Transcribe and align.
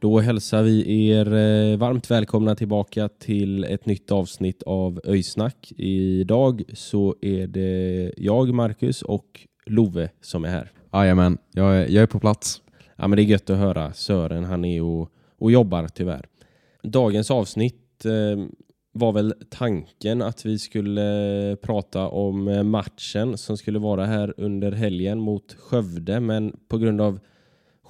Då 0.00 0.20
hälsar 0.20 0.62
vi 0.62 1.08
er 1.08 1.34
eh, 1.34 1.78
varmt 1.78 2.10
välkomna 2.10 2.54
tillbaka 2.54 3.08
till 3.08 3.64
ett 3.64 3.86
nytt 3.86 4.12
avsnitt 4.12 4.62
av 4.62 5.00
Öjsnack. 5.04 5.72
Idag 5.76 6.62
så 6.72 7.16
är 7.20 7.46
det 7.46 8.12
jag, 8.16 8.54
Marcus 8.54 9.02
och 9.02 9.46
Love 9.66 10.10
som 10.20 10.44
är 10.44 10.48
här. 10.48 10.70
Jajamän, 10.92 11.38
jag 11.52 11.76
är, 11.76 11.88
jag 11.88 12.02
är 12.02 12.06
på 12.06 12.20
plats. 12.20 12.62
Ja, 12.96 13.08
men 13.08 13.16
det 13.16 13.22
är 13.22 13.24
gött 13.24 13.50
att 13.50 13.58
höra. 13.58 13.92
Sören 13.92 14.44
han 14.44 14.64
är 14.64 14.82
och, 14.82 15.10
och 15.38 15.52
jobbar 15.52 15.88
tyvärr. 15.88 16.26
Dagens 16.82 17.30
avsnitt 17.30 18.04
eh, 18.04 18.46
var 18.92 19.12
väl 19.12 19.34
tanken 19.50 20.22
att 20.22 20.46
vi 20.46 20.58
skulle 20.58 21.50
eh, 21.50 21.56
prata 21.56 22.08
om 22.08 22.48
eh, 22.48 22.62
matchen 22.62 23.38
som 23.38 23.56
skulle 23.56 23.78
vara 23.78 24.06
här 24.06 24.34
under 24.36 24.72
helgen 24.72 25.18
mot 25.20 25.56
Skövde 25.58 26.20
men 26.20 26.56
på 26.68 26.78
grund 26.78 27.00
av 27.00 27.20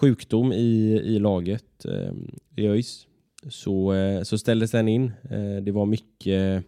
sjukdom 0.01 0.53
i, 0.53 1.01
i 1.05 1.19
laget 1.19 1.85
eh, 1.85 2.13
i 2.57 2.67
ÖIS 2.69 3.07
så, 3.49 3.93
eh, 3.93 4.23
så 4.23 4.39
ställdes 4.39 4.71
den 4.71 4.89
in. 4.89 5.13
Eh, 5.31 5.63
det 5.63 5.73
var 5.73 5.87
mycket 5.87 6.65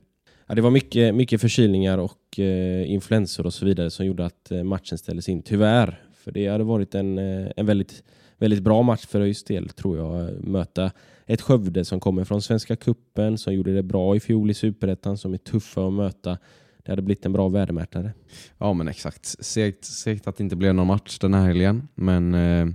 Ja, 0.50 0.54
det 0.54 0.62
var 0.62 0.70
mycket, 0.70 1.14
mycket 1.14 1.40
förkylningar 1.40 1.98
och 1.98 2.38
eh, 2.38 2.90
influensor 2.90 3.46
och 3.46 3.54
så 3.54 3.64
vidare 3.64 3.90
som 3.90 4.06
gjorde 4.06 4.26
att 4.26 4.50
eh, 4.50 4.62
matchen 4.62 4.98
ställdes 4.98 5.28
in, 5.28 5.42
tyvärr. 5.42 6.02
För 6.14 6.32
det 6.32 6.48
hade 6.48 6.64
varit 6.64 6.94
en, 6.94 7.18
eh, 7.18 7.50
en 7.56 7.66
väldigt, 7.66 8.02
väldigt 8.38 8.62
bra 8.62 8.82
match 8.82 9.06
för 9.06 9.20
ÖIS 9.20 9.44
del, 9.44 9.68
tror 9.68 9.96
jag. 9.96 10.20
Eh, 10.20 10.34
möta 10.40 10.90
ett 11.26 11.40
Skövde 11.40 11.84
som 11.84 12.00
kommer 12.00 12.24
från 12.24 12.42
Svenska 12.42 12.76
Kuppen 12.76 13.38
som 13.38 13.54
gjorde 13.54 13.74
det 13.74 13.82
bra 13.82 14.16
i 14.16 14.20
fjol 14.20 14.50
i 14.50 14.54
Superettan, 14.54 15.18
som 15.18 15.34
är 15.34 15.38
tuffa 15.38 15.86
att 15.86 15.92
möta. 15.92 16.38
Det 16.84 16.92
hade 16.92 17.02
blivit 17.02 17.26
en 17.26 17.32
bra 17.32 17.48
värdemätare. 17.48 18.12
Ja 18.58 18.72
men 18.72 18.88
exakt. 18.88 19.26
Segt, 19.44 19.84
segt 19.84 20.26
att 20.26 20.36
det 20.36 20.44
inte 20.44 20.56
blev 20.56 20.74
någon 20.74 20.86
match 20.86 21.18
den 21.18 21.34
här 21.34 21.46
helgen, 21.46 21.88
men, 21.94 22.34
eh, 22.34 22.66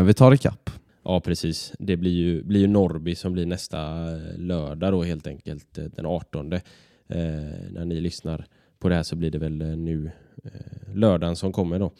men 0.00 0.06
vi 0.06 0.14
tar 0.14 0.34
ikapp. 0.34 0.70
Ja, 1.04 1.20
precis. 1.20 1.72
Det 1.78 1.96
blir 1.96 2.10
ju, 2.10 2.42
blir 2.42 2.60
ju 2.60 2.66
Norrby 2.66 3.14
som 3.14 3.32
blir 3.32 3.46
nästa 3.46 3.78
eh, 4.12 4.38
lördag 4.38 4.92
då 4.92 5.02
helt 5.02 5.26
enkelt, 5.26 5.78
eh, 5.78 5.84
den 5.84 6.06
18. 6.06 6.52
Eh, 6.52 6.60
när 7.70 7.84
ni 7.84 8.00
lyssnar 8.00 8.46
på 8.78 8.88
det 8.88 8.94
här 8.94 9.02
så 9.02 9.16
blir 9.16 9.30
det 9.30 9.38
väl 9.38 9.62
eh, 9.62 9.68
nu 9.68 10.10
eh, 10.44 10.94
lördagen 10.94 11.36
som 11.36 11.52
kommer 11.52 11.78
då. 11.78 11.92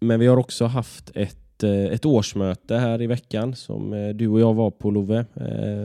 Men 0.00 0.20
vi 0.20 0.26
har 0.26 0.36
också 0.36 0.64
haft 0.64 1.10
ett, 1.14 1.62
eh, 1.62 1.84
ett 1.84 2.06
årsmöte 2.06 2.76
här 2.76 3.02
i 3.02 3.06
veckan 3.06 3.54
som 3.54 3.92
eh, 3.92 4.08
du 4.08 4.28
och 4.28 4.40
jag 4.40 4.54
var 4.54 4.70
på 4.70 4.90
Love. 4.90 5.24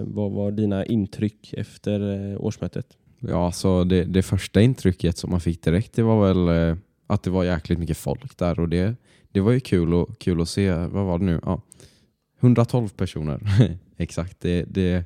Vad 0.05 0.31
var 0.31 0.51
dina 0.51 0.85
intryck 0.85 1.53
efter 1.53 2.01
årsmötet? 2.37 2.85
Ja, 3.19 3.51
så 3.51 3.83
det, 3.83 4.03
det 4.03 4.23
första 4.23 4.61
intrycket 4.61 5.17
som 5.17 5.31
man 5.31 5.41
fick 5.41 5.63
direkt 5.63 5.93
det 5.93 6.03
var 6.03 6.27
väl 6.27 6.75
att 7.07 7.23
det 7.23 7.29
var 7.29 7.43
jäkligt 7.43 7.79
mycket 7.79 7.97
folk 7.97 8.37
där 8.37 8.59
och 8.59 8.69
det, 8.69 8.95
det 9.31 9.39
var 9.39 9.51
ju 9.51 9.59
kul, 9.59 9.93
och, 9.93 10.19
kul 10.19 10.41
att 10.41 10.49
se. 10.49 10.71
Vad 10.71 11.05
var 11.05 11.19
det 11.19 11.25
nu? 11.25 11.39
Ja, 11.43 11.61
112 12.39 12.89
personer. 12.89 13.41
Exakt. 13.97 14.39
Det, 14.39 14.65
det, 14.67 15.05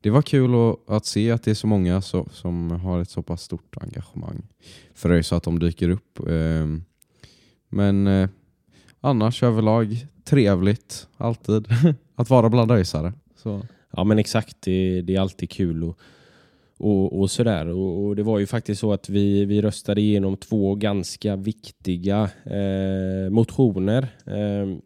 det 0.00 0.10
var 0.10 0.22
kul 0.22 0.54
att, 0.54 0.90
att 0.90 1.06
se 1.06 1.30
att 1.30 1.42
det 1.42 1.50
är 1.50 1.54
så 1.54 1.66
många 1.66 2.02
så, 2.02 2.28
som 2.32 2.70
har 2.70 3.00
ett 3.00 3.10
så 3.10 3.22
pass 3.22 3.42
stort 3.42 3.76
engagemang 3.80 4.42
för 4.94 5.08
det 5.08 5.18
är 5.18 5.22
så 5.22 5.34
att 5.34 5.42
de 5.42 5.58
dyker 5.58 5.88
upp. 5.88 6.28
Ehm, 6.28 6.84
men 7.68 8.06
eh, 8.06 8.28
annars 9.00 9.42
överlag 9.42 10.06
trevligt 10.24 11.08
alltid 11.16 11.68
att 12.14 12.30
vara 12.30 12.48
bland 12.48 12.70
öisare. 12.70 13.12
Så. 13.36 13.62
Ja 13.90 14.04
men 14.04 14.18
exakt, 14.18 14.56
det, 14.60 15.02
det 15.02 15.16
är 15.16 15.20
alltid 15.20 15.50
kul 15.50 15.84
och, 15.84 15.98
och, 16.78 17.20
och 17.20 17.30
sådär. 17.30 17.66
Och, 17.66 18.04
och 18.04 18.16
det 18.16 18.22
var 18.22 18.38
ju 18.38 18.46
faktiskt 18.46 18.80
så 18.80 18.92
att 18.92 19.08
vi, 19.08 19.44
vi 19.44 19.62
röstade 19.62 20.00
igenom 20.00 20.36
två 20.36 20.74
ganska 20.74 21.36
viktiga 21.36 22.30
eh, 22.44 23.30
motioner. 23.30 24.02
Eh, 24.26 24.76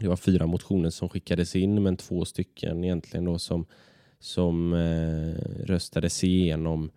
det 0.00 0.08
var 0.08 0.16
fyra 0.16 0.46
motioner 0.46 0.90
som 0.90 1.08
skickades 1.08 1.56
in 1.56 1.82
men 1.82 1.96
två 1.96 2.24
stycken 2.24 2.84
egentligen 2.84 3.24
då 3.24 3.38
som, 3.38 3.66
som 4.20 4.72
eh, 4.72 5.64
röstades 5.64 6.24
igenom. 6.24 6.90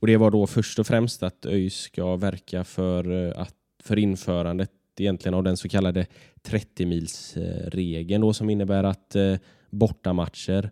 Och 0.00 0.06
det 0.06 0.16
var 0.16 0.30
då 0.30 0.46
först 0.46 0.78
och 0.78 0.86
främst 0.86 1.22
att 1.22 1.46
ÖIS 1.46 1.76
ska 1.76 2.16
verka 2.16 2.64
för, 2.64 3.26
eh, 3.26 3.40
att, 3.40 3.54
för 3.82 3.98
införandet 3.98 4.70
egentligen 4.98 5.34
av 5.34 5.42
den 5.42 5.56
så 5.56 5.68
kallade 5.68 6.06
30-milsregeln 6.42 8.32
som 8.32 8.50
innebär 8.50 8.84
att 8.84 9.16
eh, 9.16 9.36
bortamatcher 9.70 10.64
eh, 10.64 10.70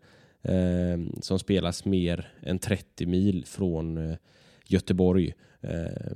Ehm, 0.49 1.13
som 1.23 1.39
spelas 1.39 1.85
mer 1.85 2.29
än 2.43 2.59
30 2.59 3.07
mil 3.07 3.45
från 3.47 4.11
eh, 4.11 4.17
Göteborg 4.67 5.35
eh, 5.61 6.13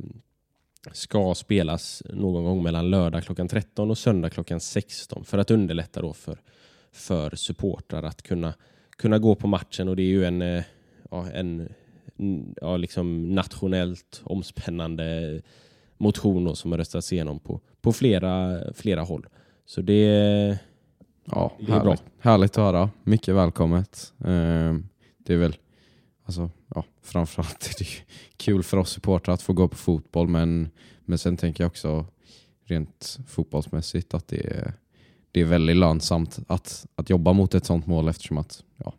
ska 0.93 1.35
spelas 1.35 2.03
någon 2.11 2.45
gång 2.45 2.63
mellan 2.63 2.91
lördag 2.91 3.25
klockan 3.25 3.49
13 3.49 3.91
och 3.91 3.99
söndag 3.99 4.31
klockan 4.31 4.61
16 4.61 5.25
för 5.25 5.39
att 5.39 5.51
underlätta 5.51 6.03
då 6.03 6.13
för, 6.13 6.39
för 6.93 7.37
supportrar 7.37 8.03
att 8.03 8.23
kunna, 8.23 8.55
kunna 8.91 9.19
gå 9.19 9.35
på 9.35 9.47
matchen 9.47 9.89
och 9.89 9.97
det 9.97 10.03
är 10.03 10.07
ju 10.07 10.25
en, 10.25 10.43
eh, 10.43 10.65
ja, 11.11 11.31
en 11.31 11.69
ja, 12.61 12.77
liksom 12.77 13.35
nationellt 13.35 14.21
omspännande 14.25 15.35
eh, 15.35 15.41
motion 15.99 16.45
då 16.45 16.55
som 16.55 16.73
har 16.73 16.79
röstats 16.79 17.13
igenom 17.13 17.39
på, 17.39 17.61
på 17.81 17.93
flera, 17.93 18.61
flera 18.75 19.01
håll. 19.01 19.27
Så 19.65 19.81
det, 19.81 20.59
Ja, 21.25 21.53
härligt. 21.69 22.03
härligt 22.19 22.51
att 22.51 22.57
höra. 22.57 22.91
Mycket 23.05 23.35
välkommet. 23.35 24.13
Eh, 24.19 24.75
det 25.19 25.33
är 25.35 25.37
väl 25.37 25.57
alltså, 26.25 26.51
ja, 26.75 26.85
framförallt 27.03 27.67
är 27.71 27.75
det 27.85 27.89
kul 28.37 28.63
för 28.63 28.77
oss 28.77 28.91
supportrar 28.91 29.35
att 29.35 29.43
få 29.43 29.53
gå 29.53 29.69
på 29.69 29.77
fotboll 29.77 30.29
men, 30.29 30.71
men 31.05 31.19
sen 31.19 31.37
tänker 31.37 31.65
jag 31.65 31.69
också 31.69 32.07
rent 32.65 33.19
fotbollsmässigt 33.29 34.15
att 34.15 34.29
det 34.29 34.47
är, 34.47 34.73
det 35.33 35.41
är 35.41 35.45
väldigt 35.45 35.77
lönsamt 35.77 36.39
att, 36.47 36.87
att 36.95 37.11
jobba 37.11 37.33
mot 37.33 37.55
ett 37.55 37.65
sånt 37.65 37.87
mål 37.87 38.09
eftersom 38.09 38.39
att 38.39 38.65
ja, 38.77 38.95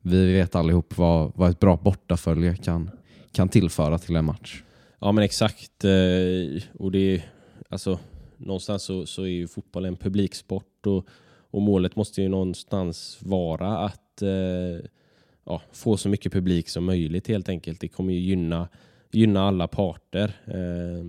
vi 0.00 0.32
vet 0.32 0.54
allihop 0.54 0.98
vad, 0.98 1.32
vad 1.34 1.50
ett 1.50 1.60
bra 1.60 1.76
bortafölje 1.76 2.56
kan, 2.56 2.90
kan 3.32 3.48
tillföra 3.48 3.98
till 3.98 4.16
en 4.16 4.24
match. 4.24 4.62
Ja 4.98 5.12
men 5.12 5.24
exakt. 5.24 5.84
eh, 5.84 6.62
Och 6.78 6.90
det 6.92 7.14
är, 7.14 7.30
alltså, 7.68 7.98
någonstans 8.36 8.82
så, 8.82 9.06
så 9.06 9.22
är 9.22 9.26
ju 9.28 9.48
fotboll 9.48 9.84
en 9.84 9.96
publiksport 9.96 10.86
och, 10.86 11.06
och 11.50 11.62
målet 11.62 11.96
måste 11.96 12.22
ju 12.22 12.28
någonstans 12.28 13.18
vara 13.22 13.78
att 13.78 14.22
eh, 14.22 14.86
ja, 15.44 15.62
få 15.72 15.96
så 15.96 16.08
mycket 16.08 16.32
publik 16.32 16.68
som 16.68 16.84
möjligt 16.84 17.28
helt 17.28 17.48
enkelt. 17.48 17.80
Det 17.80 17.88
kommer 17.88 18.12
ju 18.12 18.20
gynna, 18.20 18.68
gynna 19.10 19.42
alla 19.42 19.68
parter. 19.68 20.36
Eh, 20.46 21.04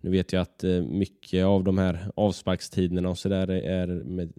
nu 0.00 0.10
vet 0.10 0.32
jag 0.32 0.42
att 0.42 0.64
eh, 0.64 0.82
mycket 0.82 1.44
av 1.44 1.64
de 1.64 1.78
här 1.78 2.06
avsparkstiderna 2.14 3.08
och 3.08 3.18
så 3.18 3.28
där 3.28 3.50
är 3.50 3.86
med, 3.86 4.32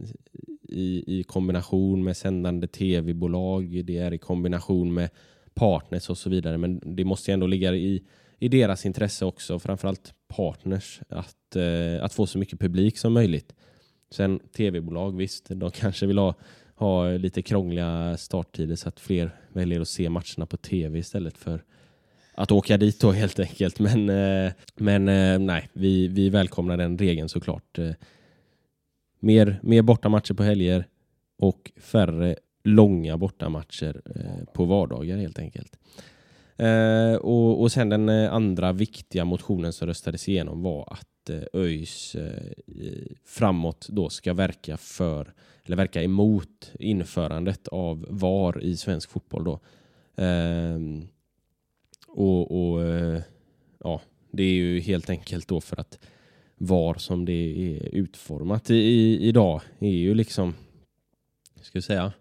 i, 0.70 1.20
i 1.20 1.24
kombination 1.24 2.04
med 2.04 2.18
sändande 2.18 2.68
tv-bolag. 2.68 3.86
Det 3.86 3.98
är 3.98 4.14
i 4.14 4.18
kombination 4.18 4.94
med 4.94 5.10
partners 5.54 6.10
och 6.10 6.18
så 6.18 6.30
vidare. 6.30 6.58
Men 6.58 6.96
det 6.96 7.06
måste 7.06 7.32
ju 7.32 7.34
ändå 7.34 7.48
ligga 7.48 7.74
i, 7.74 8.04
i 8.40 8.48
deras 8.48 8.86
intresse 8.86 9.26
också, 9.26 9.60
framförallt 9.60 10.14
partners, 10.28 11.02
att, 11.10 11.56
eh, 11.56 12.04
att 12.04 12.14
få 12.14 12.28
så 12.28 12.38
mycket 12.38 12.60
publik 12.60 12.98
som 12.98 13.14
möjligt. 13.14 13.56
Sen 14.14 14.40
tv-bolag, 14.40 15.18
visst, 15.18 15.46
de 15.50 15.72
kanske 15.72 16.06
vill 16.06 16.18
ha, 16.18 16.34
ha 16.76 17.12
lite 17.12 17.42
krångliga 17.42 18.18
starttider 18.18 18.76
så 18.76 18.90
att 18.90 19.00
fler 19.00 19.36
väljer 19.50 19.82
att 19.82 19.88
se 19.88 20.10
matcherna 20.10 20.46
på 20.46 20.58
tv 20.58 21.00
istället 21.00 21.38
för 21.38 21.64
att 22.36 22.52
åka 22.52 22.78
dit 22.78 23.00
då 23.00 23.12
helt 23.12 23.40
enkelt. 23.40 23.80
Men, 23.80 24.10
eh, 24.10 24.52
men 24.76 25.10
eh, 25.10 25.40
nej, 25.40 25.70
vi, 25.74 26.08
vi 26.08 26.30
välkomnar 26.30 26.78
den 26.78 26.98
regeln 26.98 27.30
såklart. 27.30 27.80
Eh, 27.80 27.92
mer, 29.20 29.60
mer 29.64 29.82
bortamatcher 29.82 30.34
på 30.34 30.44
helger 30.44 30.88
och 31.38 31.72
färre 31.78 32.36
långa 32.64 33.18
bortamatcher 33.18 34.02
på 34.54 34.66
vardagar 34.66 35.18
helt 35.18 35.40
enkelt. 35.40 35.80
Och, 37.20 37.62
och 37.62 37.72
sen 37.72 37.90
den 37.90 38.10
andra 38.10 38.72
viktiga 38.72 39.26
motionen 39.26 39.74
som 39.74 39.88
röstades 39.88 40.30
igenom 40.30 40.64
var 40.64 40.94
att 40.94 41.08
eh, 41.30 41.42
ÖIS 41.54 42.16
eh, 42.16 42.52
framåt 43.26 43.88
då 43.90 44.10
ska 44.10 44.34
verka 44.34 44.78
för, 44.78 45.34
eller 45.66 45.78
verka 45.78 46.04
emot 46.04 46.72
införandet 46.80 47.68
av 47.68 48.06
VAR 48.10 48.64
i 48.64 48.78
svensk 48.78 49.10
fotboll. 49.10 49.44
Då. 49.44 49.60
Ehm, 50.18 51.08
och, 52.08 52.72
och 52.72 52.84
eh, 52.84 53.22
ja, 53.84 54.02
det 54.32 54.44
är 54.44 54.54
ju 54.54 54.80
helt 54.80 55.10
enkelt 55.10 55.48
då 55.48 55.62
för 55.62 55.80
att 55.80 56.00
VAR 56.58 56.94
som 56.94 57.26
det 57.26 57.34
är 57.78 57.96
utformat 57.96 58.70
i, 58.70 58.76
i, 58.76 59.28
idag 59.28 59.62
är 59.80 59.90
ju 59.90 60.14
liksom, 60.14 60.54
ska 61.62 61.78
jag 61.78 61.84
säga, 61.84 62.14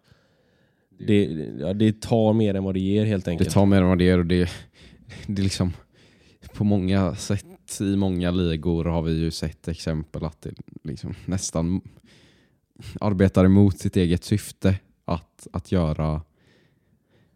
det, 0.98 1.25
ja, 1.60 1.72
det 1.72 2.00
tar 2.00 2.32
mer 2.32 2.55
än 2.55 2.64
vad 2.64 2.75
det 2.75 2.81
ger 2.81 3.05
helt 3.05 3.25
Det 3.25 3.31
enkelt. 3.31 3.50
tar 3.50 3.66
mer 3.66 3.82
än 3.82 3.88
vad 3.88 3.98
det 3.98 4.08
är 4.08 4.19
och 4.19 4.26
det, 4.26 4.50
det 5.26 5.40
är 5.40 5.43
liksom 5.43 5.72
på 6.55 6.64
många 6.64 7.14
sätt 7.14 7.46
i 7.80 7.96
många 7.96 8.30
ligor 8.30 8.84
har 8.84 9.02
vi 9.02 9.12
ju 9.12 9.30
sett 9.30 9.69
exempel 9.69 10.24
att 10.24 10.42
det 10.42 10.54
liksom 10.82 11.14
nästan 11.26 11.80
arbetar 13.00 13.44
emot 13.44 13.78
sitt 13.78 13.96
eget 13.96 14.24
syfte 14.24 14.78
att, 15.04 15.46
att 15.52 15.72
göra 15.72 16.22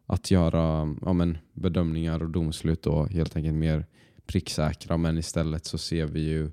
att 0.07 0.31
göra 0.31 0.95
ja, 1.03 1.13
men, 1.13 1.39
bedömningar 1.53 2.23
och 2.23 2.31
domslut 2.31 2.83
då 2.83 3.05
helt 3.05 3.37
enkelt 3.37 3.57
mer 3.57 3.87
pricksäkra. 4.27 4.97
Men 4.97 5.19
istället 5.19 5.65
så 5.65 5.79
ser 5.79 6.07
vi 6.07 6.21
ju 6.21 6.51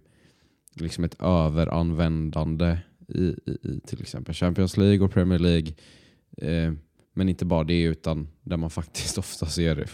liksom 0.73 1.03
ett 1.03 1.21
överanvändande 1.21 2.77
i, 3.07 3.23
i, 3.23 3.57
i 3.63 3.79
till 3.85 4.01
exempel 4.01 4.33
Champions 4.33 4.77
League 4.77 5.05
och 5.05 5.11
Premier 5.11 5.39
League. 5.39 5.73
Eh, 6.37 6.73
men 7.13 7.29
inte 7.29 7.45
bara 7.45 7.63
det 7.63 7.81
utan 7.81 8.27
där 8.41 8.57
man 8.57 8.69
faktiskt 8.69 9.17
ofta 9.17 9.45
ser 9.45 9.89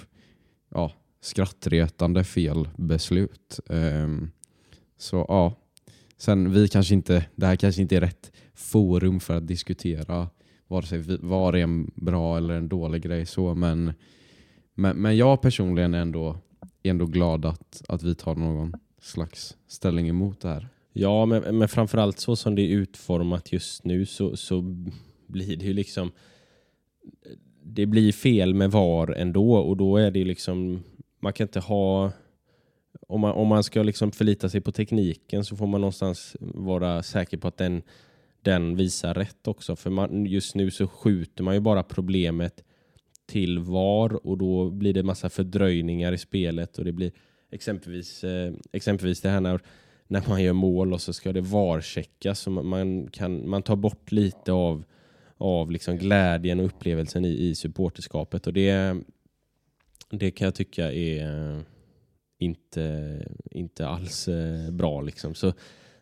ja, 0.69 0.91
skrattretande 1.21 2.24
felbeslut. 2.24 3.60
Um, 3.66 3.77
ehm, 3.77 4.31
så 4.98 5.25
ja, 5.27 5.56
sen 6.18 6.54
vi 6.54 6.68
kanske 6.68 6.94
inte, 6.94 7.25
det 7.36 7.45
här 7.45 7.56
kanske 7.56 7.81
inte 7.81 7.98
är 7.98 8.01
rätt 8.01 8.31
forum 8.54 9.19
för 9.19 9.38
att 9.38 9.48
diskutera 9.48 10.30
vare 10.68 10.86
sig 10.86 10.98
vi- 10.98 11.19
vad 11.21 11.56
är 11.56 11.60
en 11.60 11.92
bra 11.95 12.38
eller 12.38 12.54
en 12.54 12.69
dålig 12.69 13.01
grej 13.01 13.25
så 13.25 13.56
men, 13.56 13.94
men, 14.74 14.98
men 14.98 15.18
jag 15.18 15.42
personligen 15.42 15.94
är 15.94 16.01
ändå, 16.01 16.38
är 16.83 16.89
ändå 16.89 17.06
glad 17.06 17.45
att, 17.45 17.81
att 17.88 18.04
vi 18.04 18.15
tar 18.15 18.36
någon 18.36 18.74
slags 19.01 19.57
ställning 19.68 20.10
emot 20.10 20.42
det 20.42 20.48
här. 20.48 20.68
Ja, 20.94 21.25
men, 21.25 21.57
men 21.57 21.68
framförallt 21.68 22.19
så 22.19 22.36
som 22.36 22.56
det 22.56 22.62
är 22.62 22.69
utformat 22.69 23.54
just 23.54 23.83
nu 23.83 24.06
så, 24.06 24.38
så 24.38 24.62
blir 25.27 25.57
det 25.57 25.65
ju 25.65 25.74
liksom 25.74 26.12
det 27.63 27.86
blir 27.86 28.12
fel 28.12 28.54
med 28.54 28.72
VAR 28.72 29.12
ändå 29.12 29.54
och 29.54 29.77
då 29.77 29.98
är 29.98 30.12
det 30.12 30.24
liksom 30.24 30.83
man 31.19 31.33
kan 31.33 31.48
inte 31.48 31.60
ha 31.60 32.12
om 33.07 33.21
man, 33.21 33.31
om 33.31 33.48
man 33.48 33.63
ska 33.63 33.83
liksom 33.83 34.12
förlita 34.12 34.50
sig 34.50 34.62
på 34.62 34.71
tekniken 34.71 35.45
så 35.45 35.56
får 35.56 35.68
man 35.68 35.81
någonstans 35.81 36.36
vara 36.39 37.04
säker 37.04 37.38
på 37.38 37.48
att 37.48 37.57
den, 37.57 37.81
den 38.42 38.75
visar 38.75 39.13
rätt 39.13 39.48
också. 39.48 39.75
För 39.75 39.89
man, 39.89 40.25
just 40.25 40.56
nu 40.56 40.71
så 40.71 40.88
skjuter 40.88 41.44
man 41.44 41.54
ju 41.54 41.60
bara 41.60 41.83
problemet 41.83 42.63
till 43.25 43.60
VAR 43.60 44.27
och 44.27 44.38
då 44.38 44.69
blir 44.69 44.94
det 44.94 45.04
massa 45.04 45.30
fördröjningar 45.30 46.12
i 46.12 46.18
spelet 46.18 46.77
och 46.77 46.86
det 46.86 46.92
blir 46.92 47.12
exempelvis, 47.51 48.24
eh, 48.24 48.54
exempelvis 48.72 49.22
det 49.22 49.30
här 49.30 49.42
när, 49.42 49.60
när 50.07 50.24
man 50.30 50.44
gör 50.44 50.54
mål 50.54 50.94
och 50.94 51.01
så 51.01 51.13
ska 51.13 51.33
det 51.33 51.42
VAR-checkas 51.42 52.48
man, 52.48 52.65
man, 52.65 53.07
kan, 53.07 53.50
man 53.50 53.63
tar 53.63 53.75
bort 53.75 54.12
lite 54.12 54.51
av, 54.51 54.83
av 55.38 55.72
liksom 55.72 55.98
glädjen 55.98 56.60
och 56.60 56.65
upplevelsen 56.65 57.25
i, 57.25 57.30
i 57.30 57.56
supporterskapet 57.56 58.48
och 58.48 58.54
det, 58.54 58.98
det 60.10 60.32
kan 60.32 60.46
jag 60.46 60.56
tycka 60.56 60.92
är 60.92 61.54
eh, 61.56 61.62
inte, 62.40 63.26
inte 63.52 63.88
alls 63.88 64.28
eh, 64.28 64.72
bra. 64.72 65.02
Liksom. 65.02 65.36
Så, 65.36 65.54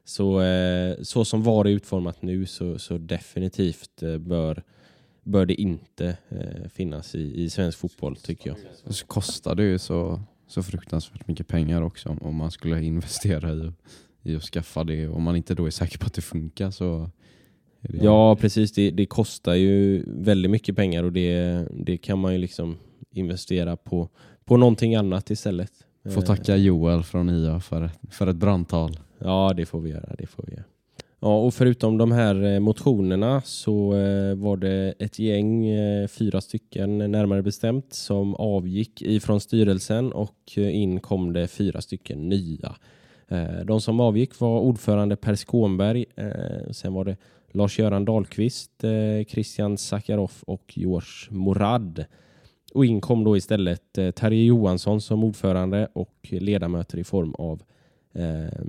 så, 0.03 0.41
eh, 0.41 0.95
så 1.01 1.25
som 1.25 1.43
VAR 1.43 1.65
är 1.65 1.69
utformat 1.69 2.21
nu 2.21 2.45
så, 2.45 2.79
så 2.79 2.97
definitivt 2.97 4.03
bör, 4.19 4.63
bör 5.23 5.45
det 5.45 5.61
inte 5.61 6.17
finnas 6.69 7.15
i, 7.15 7.43
i 7.43 7.49
svensk 7.49 7.77
fotboll 7.77 8.15
tycker 8.15 8.49
jag. 8.49 8.57
Och 8.83 8.95
så 8.95 9.05
kostar 9.05 9.55
det 9.55 9.63
ju 9.63 9.79
så, 9.79 10.21
så 10.47 10.63
fruktansvärt 10.63 11.27
mycket 11.27 11.47
pengar 11.47 11.81
också 11.81 12.17
om- 12.21 12.35
man 12.35 12.51
skulle 12.51 12.83
investera 12.83 13.53
i, 13.53 13.71
i 14.23 14.35
att 14.35 14.43
skaffa 14.43 14.83
det. 14.83 15.07
Om 15.07 15.23
man 15.23 15.35
inte 15.35 15.55
då 15.55 15.65
är 15.65 15.69
säker 15.71 15.97
på 15.97 16.05
att 16.05 16.13
det 16.13 16.21
funkar 16.21 16.71
så 16.71 17.09
det 17.81 17.97
Ja 18.01 18.35
precis, 18.35 18.71
det, 18.71 18.91
det 18.91 19.05
kostar 19.05 19.53
ju 19.53 20.03
väldigt 20.07 20.51
mycket 20.51 20.75
pengar 20.75 21.03
och 21.03 21.11
det, 21.13 21.65
det 21.71 21.97
kan 21.97 22.19
man 22.19 22.33
ju 22.33 22.37
liksom 22.37 22.77
investera 23.17 23.77
på, 23.77 24.09
på 24.45 24.57
någonting 24.57 24.95
annat 24.95 25.29
istället. 25.29 25.71
Får 26.13 26.21
Eh, 26.21 26.25
tacka 26.25 26.55
Joel 26.55 27.03
från 27.03 27.29
IA 27.29 27.59
för, 27.59 27.89
för 28.11 28.27
ett 28.27 28.35
brandtal. 28.35 28.99
Ja, 29.19 29.53
det 29.57 29.65
får 29.65 29.79
vi 29.79 29.89
göra. 29.89 30.15
Det 30.17 30.27
får 30.27 30.43
vi 30.47 30.53
göra. 30.53 30.63
Ja, 31.19 31.37
och 31.37 31.53
förutom 31.53 31.97
de 31.97 32.11
här 32.11 32.43
eh, 32.43 32.59
motionerna 32.59 33.41
så 33.41 33.95
eh, 33.95 34.35
var 34.35 34.57
det 34.57 34.93
ett 34.99 35.19
gäng, 35.19 35.65
fyra 36.07 36.41
stycken 36.41 36.97
närmare 36.97 37.43
bestämt, 37.43 37.93
som 37.93 38.35
avgick 38.35 39.01
ifrån 39.01 39.39
styrelsen 39.39 40.11
och 40.11 40.57
in 40.57 40.99
kom 40.99 41.33
det 41.33 41.47
fyra 41.47 41.81
stycken 41.81 42.29
nya. 42.29 42.75
De 43.65 43.81
som 43.81 43.99
avgick 43.99 44.39
var 44.39 44.59
ordförande 44.59 45.15
Per 45.15 45.35
Skånberg, 45.35 46.05
sen 46.71 46.93
var 46.93 47.05
det 47.05 47.17
Lars-Göran 47.51 48.05
Dahlqvist, 48.05 48.83
Christian 49.27 49.77
Sakharov 49.77 50.31
och 50.45 50.73
George 50.75 51.29
Morad. 51.29 52.05
Och 52.77 52.85
in 52.85 53.01
kom 53.01 53.23
då 53.23 53.37
istället 53.37 53.97
eh, 53.97 54.11
Terje 54.11 54.43
Johansson 54.43 55.01
som 55.01 55.23
ordförande 55.23 55.87
och 55.93 56.15
ledamöter 56.29 56.97
i 56.97 57.03
form 57.03 57.33
av 57.33 57.61
eh, 58.13 58.65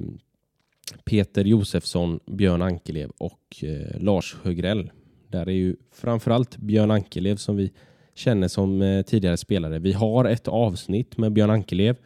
Peter 1.04 1.44
Josefsson, 1.44 2.20
Björn 2.26 2.62
Ankelev 2.62 3.10
och 3.18 3.64
eh, 3.64 4.00
Lars 4.00 4.36
Högrell. 4.42 4.90
Där 5.28 5.48
är 5.48 5.52
ju 5.52 5.76
framförallt 5.92 6.56
Björn 6.56 6.90
Ankelev 6.90 7.36
som 7.36 7.56
vi 7.56 7.72
känner 8.14 8.48
som 8.48 8.82
eh, 8.82 9.02
tidigare 9.02 9.36
spelare. 9.36 9.78
Vi 9.78 9.92
har 9.92 10.24
ett 10.24 10.48
avsnitt 10.48 11.18
med 11.18 11.32
Björn 11.32 11.50
Ankelev 11.50 11.96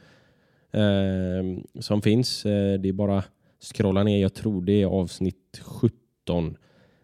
eh, 0.72 1.80
som 1.80 2.02
finns. 2.02 2.46
Eh, 2.46 2.80
det 2.80 2.88
är 2.88 2.92
bara 2.92 3.24
scrolla 3.74 4.02
ner. 4.02 4.18
Jag 4.18 4.34
tror 4.34 4.62
det 4.62 4.82
är 4.82 4.86
avsnitt 4.86 5.60
17. 5.62 6.56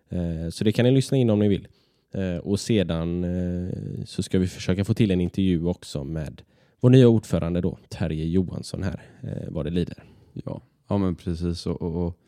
Eh, 0.09 0.51
så 0.51 0.65
det 0.65 0.73
kan 0.73 0.85
ni 0.85 0.91
lyssna 0.91 1.17
in 1.17 1.31
om 1.31 1.39
ni 1.39 1.49
vill. 1.49 1.69
Eh, 2.13 2.37
och 2.37 2.61
sedan 2.61 3.25
eh, 3.25 4.05
så 4.05 4.23
ska 4.23 4.39
vi 4.39 4.47
försöka 4.47 4.85
få 4.85 4.95
till 4.95 5.11
en 5.11 5.21
intervju 5.21 5.65
också 5.65 6.05
med 6.05 6.43
vår 6.81 6.91
nya 6.91 7.09
ordförande 7.09 7.61
då, 7.61 7.79
Terje 7.89 8.25
Johansson 8.25 8.83
här, 8.83 9.03
eh, 9.21 9.51
vad 9.51 9.67
det 9.67 9.71
lider. 9.71 10.05
Ja, 10.33 10.63
ja 10.89 10.99
men 10.99 11.15
precis. 11.15 11.67
Och, 11.67 11.83
och, 11.83 12.07
och, 12.07 12.19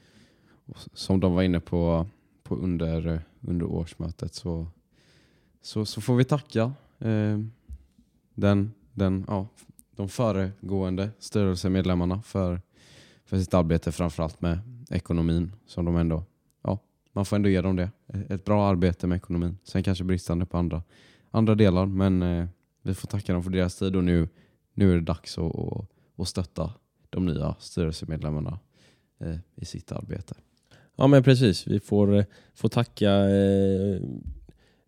och 0.66 0.76
som 0.92 1.20
de 1.20 1.34
var 1.34 1.42
inne 1.42 1.60
på, 1.60 2.06
på 2.42 2.54
under, 2.56 3.22
under 3.40 3.66
årsmötet 3.66 4.34
så, 4.34 4.66
så, 5.62 5.84
så 5.84 6.00
får 6.00 6.16
vi 6.16 6.24
tacka 6.24 6.72
eh, 6.98 7.38
den, 8.34 8.72
den, 8.92 9.24
ja, 9.28 9.48
de 9.96 10.08
föregående 10.08 11.10
styrelsemedlemmarna 11.18 12.22
för, 12.22 12.60
för 13.24 13.38
sitt 13.38 13.54
arbete 13.54 13.92
framförallt 13.92 14.40
med 14.40 14.58
ekonomin 14.90 15.52
som 15.66 15.84
de 15.84 15.96
ändå, 15.96 16.24
man 17.20 17.24
får 17.24 17.36
ändå 17.36 17.48
ge 17.48 17.60
dem 17.60 17.76
det. 17.76 17.90
Ett 18.28 18.44
bra 18.44 18.66
arbete 18.66 19.06
med 19.06 19.16
ekonomin. 19.16 19.58
Sen 19.64 19.82
kanske 19.82 20.04
bristande 20.04 20.46
på 20.46 20.58
andra, 20.58 20.82
andra 21.30 21.54
delar 21.54 21.86
men 21.86 22.22
eh, 22.22 22.46
vi 22.82 22.94
får 22.94 23.08
tacka 23.08 23.32
dem 23.32 23.42
för 23.42 23.50
deras 23.50 23.76
tid 23.76 23.96
och 23.96 24.04
nu, 24.04 24.28
nu 24.74 24.92
är 24.92 24.94
det 24.94 25.00
dags 25.00 25.38
att, 25.38 25.58
att, 25.58 25.88
att 26.16 26.28
stötta 26.28 26.72
de 27.10 27.26
nya 27.26 27.54
styrelsemedlemmarna 27.58 28.58
eh, 29.20 29.36
i 29.56 29.64
sitt 29.64 29.92
arbete. 29.92 30.34
Ja 30.96 31.06
men 31.06 31.22
precis, 31.22 31.66
vi 31.66 31.80
får, 31.80 32.16
eh, 32.16 32.24
får 32.54 32.68
tacka 32.68 33.10
eh, 33.10 34.00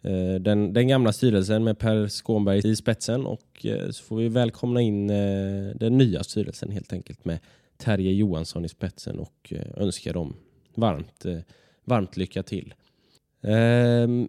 eh, 0.02 0.40
den, 0.40 0.72
den 0.72 0.88
gamla 0.88 1.12
styrelsen 1.12 1.64
med 1.64 1.78
Per 1.78 2.08
Skånberg 2.08 2.70
i 2.70 2.76
spetsen 2.76 3.26
och 3.26 3.66
eh, 3.66 3.90
så 3.90 4.04
får 4.04 4.16
vi 4.16 4.28
välkomna 4.28 4.80
in 4.80 5.10
eh, 5.10 5.74
den 5.74 5.98
nya 5.98 6.22
styrelsen 6.22 6.70
helt 6.70 6.92
enkelt 6.92 7.24
med 7.24 7.38
Terje 7.76 8.12
Johansson 8.12 8.64
i 8.64 8.68
spetsen 8.68 9.18
och 9.18 9.52
eh, 9.52 9.82
önska 9.82 10.12
dem 10.12 10.34
varmt, 10.74 11.24
eh, 11.24 11.38
varmt 11.84 12.16
lycka 12.16 12.42
till. 12.42 12.74
Ehm, 13.42 14.28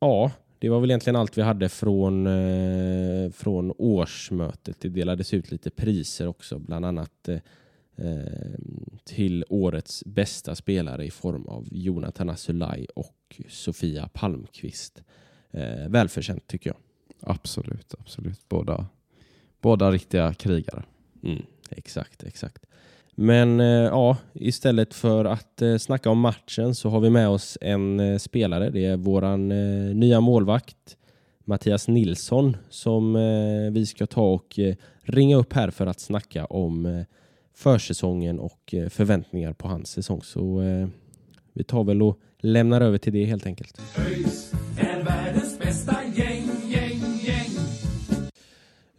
ja, 0.00 0.32
det 0.58 0.68
var 0.68 0.80
väl 0.80 0.90
egentligen 0.90 1.16
allt 1.16 1.38
vi 1.38 1.42
hade 1.42 1.68
från, 1.68 2.26
eh, 2.26 3.30
från 3.30 3.72
årsmötet. 3.78 4.80
Det 4.80 4.88
delades 4.88 5.34
ut 5.34 5.50
lite 5.50 5.70
priser 5.70 6.26
också, 6.26 6.58
bland 6.58 6.84
annat 6.84 7.28
eh, 7.28 7.38
eh, 7.96 8.58
till 9.04 9.44
årets 9.48 10.04
bästa 10.06 10.54
spelare 10.54 11.04
i 11.04 11.10
form 11.10 11.46
av 11.46 11.68
Jonathan 11.70 12.30
Asulaj 12.30 12.86
och 12.94 13.40
Sofia 13.48 14.08
Palmqvist. 14.12 15.02
Eh, 15.50 15.88
välförtjänt 15.88 16.46
tycker 16.46 16.70
jag. 16.70 16.76
Absolut, 17.20 17.94
absolut. 17.98 18.48
Båda, 18.48 18.86
båda 19.60 19.90
riktiga 19.90 20.34
krigare. 20.34 20.84
Mm, 21.22 21.42
exakt, 21.70 22.24
exakt. 22.24 22.66
Men 23.20 23.60
eh, 23.60 23.66
ja, 23.66 24.16
istället 24.32 24.94
för 24.94 25.24
att 25.24 25.62
eh, 25.62 25.76
snacka 25.76 26.10
om 26.10 26.20
matchen 26.20 26.74
så 26.74 26.88
har 26.88 27.00
vi 27.00 27.10
med 27.10 27.28
oss 27.28 27.58
en 27.60 28.00
eh, 28.00 28.18
spelare. 28.18 28.70
Det 28.70 28.84
är 28.84 28.96
våran 28.96 29.52
eh, 29.52 29.96
nya 29.96 30.20
målvakt 30.20 30.96
Mattias 31.44 31.88
Nilsson 31.88 32.56
som 32.70 33.14
vi 33.72 33.86
ska 33.86 34.06
ta 34.06 34.22
och 34.22 34.58
ringa 35.02 35.36
upp 35.36 35.52
här 35.52 35.70
för 35.70 35.86
att 35.86 36.00
snacka 36.00 36.44
om 36.44 37.04
försäsongen 37.54 38.38
och 38.38 38.74
förväntningar 38.90 39.52
på 39.52 39.68
hans 39.68 39.90
säsong. 39.90 40.22
Så 40.22 40.62
vi 41.52 41.64
tar 41.64 41.84
väl 41.84 42.02
och 42.02 42.18
lämnar 42.38 42.80
över 42.80 42.98
till 42.98 43.12
det 43.12 43.24
helt 43.24 43.46
enkelt. 43.46 43.80
ÖIS 43.98 44.52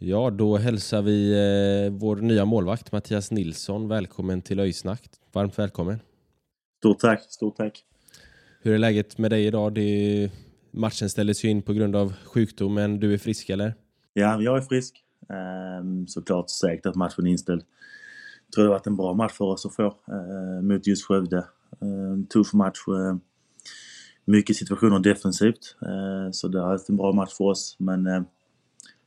Ja, 0.02 0.30
då 0.30 0.56
hälsar 0.56 1.02
vi 1.02 1.32
eh, 1.32 1.92
vår 1.92 2.16
nya 2.16 2.44
målvakt 2.44 2.92
Mattias 2.92 3.30
Nilsson 3.30 3.88
välkommen 3.88 4.42
till 4.42 4.60
Öjsnack. 4.60 5.10
Varmt 5.32 5.58
välkommen. 5.58 6.00
Stort 6.78 6.98
tack, 6.98 7.22
stort 7.22 7.56
tack. 7.56 7.84
Hur 8.62 8.74
är 8.74 8.78
läget 8.78 9.18
med 9.18 9.30
dig 9.30 9.46
idag? 9.46 9.74
Det 9.74 10.30
matchen 10.70 11.10
ställdes 11.10 11.44
ju 11.44 11.48
in 11.48 11.62
på 11.62 11.72
grund 11.72 11.96
av 11.96 12.12
sjukdom, 12.24 12.74
men 12.74 13.00
du 13.00 13.14
är 13.14 13.18
frisk 13.18 13.50
eller? 13.50 13.74
Ja, 14.12 14.40
jag 14.40 14.56
är 14.56 14.60
frisk. 14.60 15.04
Ehm, 15.28 16.06
såklart 16.06 16.50
säkert 16.50 16.86
att 16.86 16.96
matchen 16.96 17.26
är 17.26 17.30
inställd. 17.30 17.62
Jag 18.46 18.52
tror 18.52 18.64
det 18.64 18.70
har 18.70 18.74
varit 18.74 18.86
en 18.86 18.96
bra 18.96 19.14
match 19.14 19.32
för 19.32 19.44
oss 19.44 19.66
att 19.66 19.74
få 19.74 19.86
eh, 19.86 20.62
mot 20.62 20.86
just 20.86 21.04
Skövde. 21.04 21.44
En 21.80 22.26
tuff 22.26 22.52
match. 22.52 22.78
eh, 22.88 23.16
mycket 24.24 24.56
situationer 24.56 24.98
defensivt. 24.98 25.76
Så 26.32 26.48
det 26.48 26.60
har 26.60 26.68
varit 26.68 26.88
en 26.88 26.96
bra 26.96 27.12
match 27.12 27.32
för 27.36 27.44
oss. 27.44 27.76
Men 27.78 28.06
eh, 28.06 28.22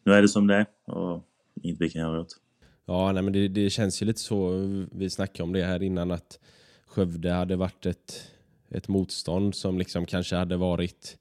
nu 0.03 0.13
är 0.13 0.21
det 0.21 0.27
som 0.27 0.47
det 0.47 0.55
är 0.55 0.65
och 0.85 1.23
inget 1.61 1.81
vi 1.81 1.89
kan 1.89 2.01
göra 2.01 2.21
åt. 2.21 2.37
Ja, 2.85 3.11
nej, 3.11 3.23
men 3.23 3.33
det, 3.33 3.47
det 3.47 3.69
känns 3.69 4.01
ju 4.01 4.05
lite 4.05 4.19
så. 4.19 4.49
Vi 4.91 5.09
snackade 5.09 5.43
om 5.43 5.53
det 5.53 5.63
här 5.63 5.83
innan 5.83 6.11
att 6.11 6.39
Skövde 6.85 7.31
hade 7.31 7.55
varit 7.55 7.85
ett, 7.85 8.31
ett 8.69 8.87
motstånd 8.87 9.55
som 9.55 9.77
liksom 9.77 10.05
kanske 10.05 10.35
hade 10.35 10.57
varit 10.57 11.17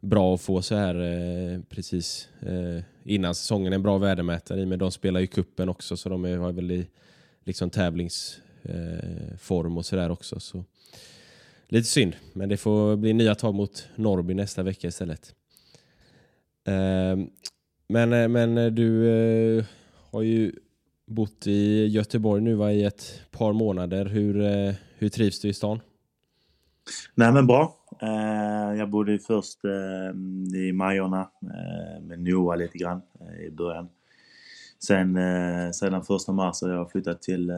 bra 0.00 0.34
att 0.34 0.40
få 0.40 0.62
så 0.62 0.74
här 0.74 0.94
eh, 0.94 1.60
precis 1.68 2.28
eh, 2.40 2.82
innan 3.04 3.34
säsongen. 3.34 3.72
En 3.72 3.82
bra 3.82 3.98
värdemätare 3.98 4.60
i 4.60 4.66
men 4.66 4.78
de 4.78 4.90
spelar 4.90 5.20
ju 5.20 5.26
kuppen 5.26 5.68
också 5.68 5.96
så 5.96 6.08
de 6.08 6.24
är, 6.24 6.52
väl 6.52 6.70
i 6.70 6.86
liksom 7.44 7.70
tävlingsform 7.70 9.72
eh, 9.72 9.78
och 9.78 9.86
sådär 9.86 10.10
också. 10.10 10.40
Så. 10.40 10.64
Lite 11.68 11.88
synd, 11.88 12.16
men 12.32 12.48
det 12.48 12.56
får 12.56 12.96
bli 12.96 13.12
nya 13.12 13.34
tag 13.34 13.54
mot 13.54 13.88
Norrby 13.94 14.34
nästa 14.34 14.62
vecka 14.62 14.88
istället. 14.88 15.34
Eh, 16.64 17.16
men, 17.88 18.12
eh, 18.12 18.28
men 18.28 18.58
eh, 18.58 18.66
du 18.66 19.08
eh, 19.10 19.64
har 20.10 20.22
ju 20.22 20.52
bott 21.06 21.46
i 21.46 21.86
Göteborg 21.86 22.42
nu 22.42 22.54
va, 22.54 22.72
i 22.72 22.84
ett 22.84 23.22
par 23.30 23.52
månader. 23.52 24.04
Hur, 24.04 24.40
eh, 24.40 24.74
hur 24.98 25.08
trivs 25.08 25.40
du 25.40 25.48
i 25.48 25.54
stan? 25.54 25.80
Nej 27.14 27.32
men 27.32 27.46
bra. 27.46 27.74
Eh, 28.02 28.78
jag 28.78 28.90
bodde 28.90 29.18
först 29.18 29.64
eh, 29.64 30.60
i 30.60 30.72
Majorna 30.72 31.28
med 32.00 32.20
Noah 32.22 32.58
lite 32.58 32.78
grann 32.78 33.02
i 33.46 33.50
början. 33.50 33.88
Sen, 34.84 35.18
sedan 35.72 36.04
första 36.04 36.32
mars 36.32 36.62
har 36.62 36.70
jag 36.70 36.90
flyttat 36.90 37.22
till 37.22 37.52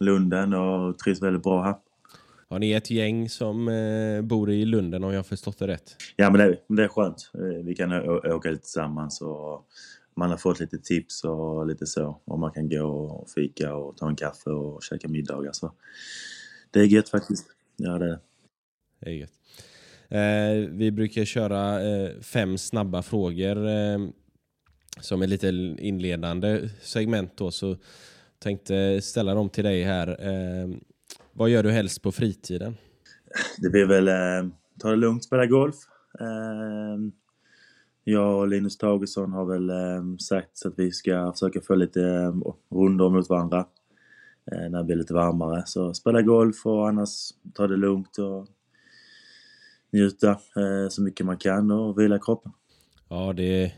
Lunden 0.00 0.54
och 0.54 0.98
trivs 0.98 1.22
väldigt 1.22 1.42
bra 1.42 1.62
här. 1.62 1.74
Ja, 2.48 2.58
ni 2.58 2.70
är 2.70 2.76
ett 2.76 2.90
gäng 2.90 3.28
som 3.28 3.68
eh, 3.68 4.22
bor 4.22 4.50
i 4.50 4.64
Lunden 4.64 5.04
om 5.04 5.10
jag 5.10 5.18
har 5.18 5.24
förstått 5.24 5.58
det 5.58 5.66
rätt. 5.66 5.96
Ja 6.16 6.30
men 6.30 6.40
det, 6.40 6.76
det 6.76 6.84
är 6.84 6.88
skönt. 6.88 7.30
Eh, 7.34 7.64
Vi 7.64 7.74
kan 7.74 7.92
åka 8.08 8.50
lite 8.50 8.62
tillsammans 8.62 9.20
och 9.20 9.66
man 10.16 10.30
har 10.30 10.36
fått 10.36 10.60
lite 10.60 10.78
tips 10.78 11.24
och 11.24 11.66
lite 11.66 11.86
så. 11.86 12.20
Och 12.24 12.38
man 12.38 12.50
kan 12.52 12.68
gå 12.68 12.86
och 12.86 13.30
fika 13.30 13.74
och 13.74 13.96
ta 13.96 14.08
en 14.08 14.16
kaffe 14.16 14.50
och 14.50 14.82
käka 14.82 15.08
middagar. 15.08 15.52
Så 15.52 15.72
det 16.70 16.80
är 16.80 16.84
gött 16.84 17.08
faktiskt. 17.08 17.46
Ja, 17.76 17.98
det 17.98 18.06
det. 18.06 18.20
Det 19.00 19.10
är 19.10 19.14
gött. 19.14 19.32
Eh, 20.08 20.70
vi 20.70 20.90
brukar 20.90 21.24
köra 21.24 21.82
eh, 21.82 22.20
fem 22.20 22.58
snabba 22.58 23.02
frågor 23.02 23.68
eh, 23.68 23.98
som 25.00 25.22
är 25.22 25.26
lite 25.26 25.48
inledande 25.78 26.68
segment 26.80 27.36
då, 27.36 27.50
så 27.50 27.76
tänkte 28.38 29.00
ställa 29.02 29.34
dem 29.34 29.48
till 29.48 29.64
dig 29.64 29.82
här. 29.82 30.08
Vad 31.38 31.50
gör 31.50 31.62
du 31.62 31.70
helst 31.70 32.02
på 32.02 32.12
fritiden? 32.12 32.76
Det 33.58 33.70
blir 33.70 33.86
väl 33.86 34.08
eh, 34.08 34.52
ta 34.80 34.90
det 34.90 34.96
lugnt, 34.96 35.24
spela 35.24 35.46
golf. 35.46 35.76
Eh, 36.20 36.98
jag 38.04 38.38
och 38.38 38.48
Linus 38.48 38.78
Tagesson 38.78 39.32
har 39.32 39.44
väl 39.44 39.70
eh, 39.70 40.16
sagt 40.18 40.66
att 40.66 40.74
vi 40.76 40.92
ska 40.92 41.32
försöka 41.32 41.60
få 41.60 41.74
lite 41.74 42.02
eh, 42.02 42.34
rundor 42.70 43.10
mot 43.10 43.28
varandra 43.28 43.66
eh, 44.52 44.70
när 44.70 44.78
det 44.78 44.84
blir 44.84 44.96
lite 44.96 45.14
varmare. 45.14 45.62
Så 45.66 45.94
spela 45.94 46.22
golf 46.22 46.66
och 46.66 46.88
annars 46.88 47.30
ta 47.54 47.66
det 47.66 47.76
lugnt 47.76 48.18
och 48.18 48.46
njuta 49.92 50.30
eh, 50.30 50.88
så 50.90 51.02
mycket 51.02 51.26
man 51.26 51.38
kan 51.38 51.70
och 51.70 51.98
vila 51.98 52.18
kroppen. 52.18 52.52
Ja, 53.08 53.32
det 53.32 53.64
är 53.64 53.74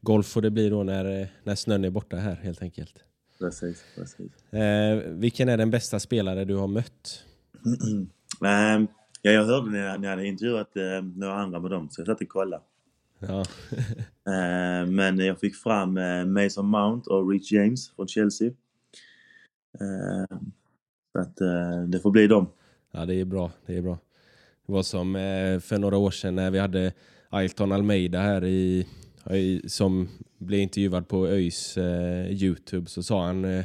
golf 0.00 0.26
får 0.26 0.42
det 0.42 0.50
bli 0.50 0.68
då 0.68 0.82
när, 0.82 1.20
eh, 1.20 1.28
när 1.44 1.54
snön 1.54 1.84
är 1.84 1.90
borta 1.90 2.16
här 2.16 2.36
helt 2.36 2.62
enkelt. 2.62 3.04
Precis, 3.42 3.84
precis. 3.94 4.52
Eh, 4.52 4.96
vilken 4.96 5.48
är 5.48 5.56
den 5.56 5.70
bästa 5.70 6.00
spelare 6.00 6.44
du 6.44 6.56
har 6.56 6.68
mött? 6.68 7.24
Eh, 8.44 8.80
ja, 9.22 9.30
jag 9.30 9.44
hörde 9.44 9.70
när 9.70 9.78
jag, 9.78 10.00
när 10.00 10.08
jag 10.08 10.16
hade 10.16 10.26
intervjuat 10.26 10.76
eh, 10.76 11.02
några 11.16 11.34
andra 11.34 11.60
med 11.60 11.70
dem 11.70 11.88
så 11.90 12.00
jag 12.00 12.06
satt 12.06 12.20
och 12.20 12.28
kollade. 12.28 12.62
Ja, 13.18 13.44
Eh, 14.26 14.86
men 14.86 15.18
jag 15.18 15.40
fick 15.40 15.56
fram 15.56 15.96
eh, 15.96 16.24
Mason 16.24 16.66
Mount 16.66 17.10
och 17.10 17.30
Rich 17.30 17.52
James 17.52 17.90
från 17.90 18.08
Chelsea. 18.08 18.52
Så 21.12 21.18
att 21.18 21.36
det 21.88 22.00
får 22.00 22.10
bli 22.10 22.26
dem. 22.26 22.46
ja 22.92 23.06
det 23.06 23.14
är 23.14 23.24
bra. 23.24 23.50
Det 23.66 23.76
är 23.76 23.82
bra. 23.82 23.98
Det 24.66 24.72
var 24.72 24.82
som 24.82 25.14
för 25.62 25.78
några 25.78 25.96
år 25.96 26.10
sedan 26.10 26.34
när 26.34 26.50
vi 26.50 26.58
hade 26.58 26.92
Ailton 27.28 27.72
Almeida 27.72 28.20
här 28.20 28.44
i 28.44 28.86
som 29.66 30.08
blev 30.38 30.60
intervjuad 30.60 31.08
på 31.08 31.26
ÖIS 31.26 31.76
eh, 31.76 32.30
Youtube 32.30 32.90
så 32.90 33.02
sa 33.02 33.26
han 33.26 33.44
eh, 33.44 33.64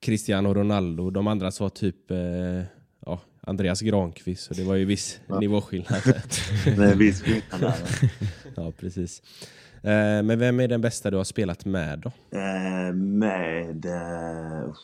Cristiano 0.00 0.54
Ronaldo. 0.54 1.10
De 1.10 1.26
andra 1.26 1.50
sa 1.50 1.68
typ 1.68 2.10
eh, 2.10 2.62
ja, 3.06 3.20
Andreas 3.40 3.80
Granqvist. 3.80 4.42
Så 4.42 4.54
det 4.54 4.64
var 4.64 4.74
ju 4.74 4.84
viss 4.84 5.20
Ja. 5.28 5.38
nivåskillnad. 5.40 6.02
Det 6.64 6.84
är 6.84 6.94
viss 6.96 7.22
skillnad 7.22 7.72
ja, 8.56 8.72
precis. 8.80 9.22
Eh, 9.82 10.22
men 10.22 10.38
vem 10.38 10.60
är 10.60 10.68
den 10.68 10.80
bästa 10.80 11.10
du 11.10 11.16
har 11.16 11.24
spelat 11.24 11.64
med 11.64 11.98
då? 11.98 12.12
Eh, 12.38 12.92
med 12.94 13.84
eh, 13.86 14.74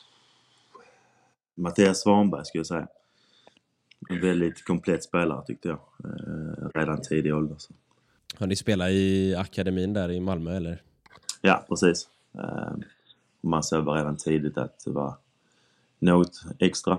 Mattias 1.54 2.00
Svanberg 2.02 2.44
skulle 2.44 2.60
jag 2.60 2.66
säga. 2.66 2.88
En 4.10 4.20
väldigt 4.20 4.64
komplett 4.64 5.04
spelare 5.04 5.46
tyckte 5.46 5.68
jag. 5.68 5.78
Redan 6.74 7.00
tidig 7.02 7.34
ålder. 7.34 7.56
Så. 7.58 7.74
Har 8.38 8.46
ni 8.46 8.56
spelat 8.56 8.90
i 8.90 9.34
akademin 9.34 9.92
där 9.92 10.10
i 10.10 10.20
Malmö 10.20 10.56
eller? 10.56 10.82
Ja, 11.40 11.64
precis. 11.68 12.08
Eh, 12.34 12.72
man 13.40 13.62
såg 13.62 13.96
redan 13.96 14.16
tidigt 14.16 14.58
att 14.58 14.84
det 14.84 14.90
var 14.90 15.14
något 15.98 16.42
extra. 16.58 16.98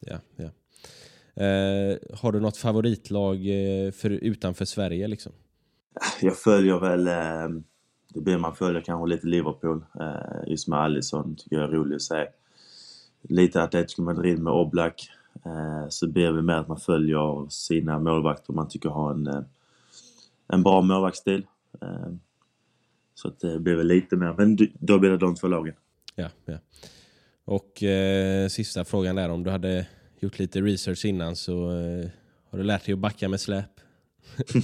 Ja, 0.00 0.18
ja. 0.36 0.50
Eh, 1.44 1.98
har 2.20 2.32
du 2.32 2.40
något 2.40 2.56
favoritlag 2.56 3.36
eh, 3.36 3.92
för, 3.92 4.10
utanför 4.10 4.64
Sverige 4.64 5.08
liksom? 5.08 5.32
Jag 6.20 6.36
följer 6.36 6.80
väl, 6.80 7.06
eh, 7.06 7.60
det 8.14 8.20
blir 8.20 8.38
man 8.38 8.56
följer 8.56 8.82
kanske 8.82 9.08
lite 9.08 9.26
Liverpool. 9.26 9.84
Eh, 10.00 10.50
just 10.50 10.68
med 10.68 10.78
Alisson 10.78 11.36
tycker 11.36 11.56
jag 11.56 11.64
är 11.64 11.68
roligt 11.68 11.96
att 11.96 12.02
se. 12.02 12.26
Lite 13.22 13.62
Atletico 13.62 14.02
Madrid 14.02 14.38
med 14.38 14.52
Oblak. 14.52 15.10
Eh, 15.44 15.88
så 15.88 16.08
blir 16.08 16.32
det 16.32 16.42
mer 16.42 16.54
att 16.54 16.68
man 16.68 16.80
följer 16.80 17.48
sina 17.48 17.98
målvakter 17.98 18.52
man 18.52 18.68
tycker 18.68 18.88
har 18.88 19.10
en, 19.10 19.44
en 20.52 20.62
bra 20.62 20.80
målvaktsstil. 20.80 21.46
Eh, 21.82 22.12
så 23.14 23.28
att 23.28 23.40
det 23.40 23.58
blir 23.58 23.76
väl 23.76 23.86
lite 23.86 24.16
mer, 24.16 24.34
men 24.38 24.56
då 24.80 24.98
blir 24.98 25.10
det 25.10 25.16
de 25.16 25.34
två 25.34 25.48
lagen. 25.48 25.74
Ja, 26.14 26.28
ja. 26.44 26.58
Och 27.44 27.82
eh, 27.82 28.48
sista 28.48 28.84
frågan 28.84 29.16
där, 29.16 29.28
om 29.28 29.42
du 29.42 29.50
hade 29.50 29.86
gjort 30.20 30.38
lite 30.38 30.60
research 30.60 31.04
innan 31.04 31.36
så 31.36 31.70
eh, 31.70 32.10
har 32.50 32.58
du 32.58 32.64
lärt 32.64 32.84
dig 32.84 32.92
att 32.92 32.98
backa 32.98 33.28
med 33.28 33.40
släp? 33.40 33.70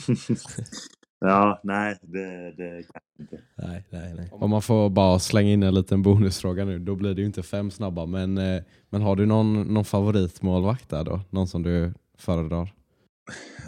Ja, 1.18 1.60
nej, 1.62 1.98
det, 2.02 2.52
det 2.56 2.82
kan 2.82 3.00
jag 3.16 3.24
inte. 3.24 3.38
Nej, 3.54 3.84
nej, 3.90 4.14
nej. 4.14 4.28
Om 4.32 4.50
man 4.50 4.62
får 4.62 4.90
bara 4.90 5.18
slänga 5.18 5.50
in 5.50 5.62
en 5.62 5.74
liten 5.74 6.02
bonusfråga 6.02 6.64
nu, 6.64 6.78
då 6.78 6.94
blir 6.94 7.14
det 7.14 7.20
ju 7.20 7.26
inte 7.26 7.42
fem 7.42 7.70
snabba. 7.70 8.06
Men, 8.06 8.38
eh, 8.38 8.62
men 8.90 9.02
har 9.02 9.16
du 9.16 9.26
någon, 9.26 9.74
någon 9.74 9.84
favoritmålvakt 9.84 10.88
där 10.88 11.04
då? 11.04 11.20
Någon 11.30 11.48
som 11.48 11.62
du 11.62 11.94
föredrar? 12.18 12.74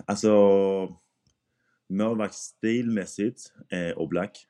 Alltså, 0.04 0.28
målvakt 1.88 2.34
stilmässigt 2.34 3.52
är 3.68 3.98
Oblak. 3.98 4.46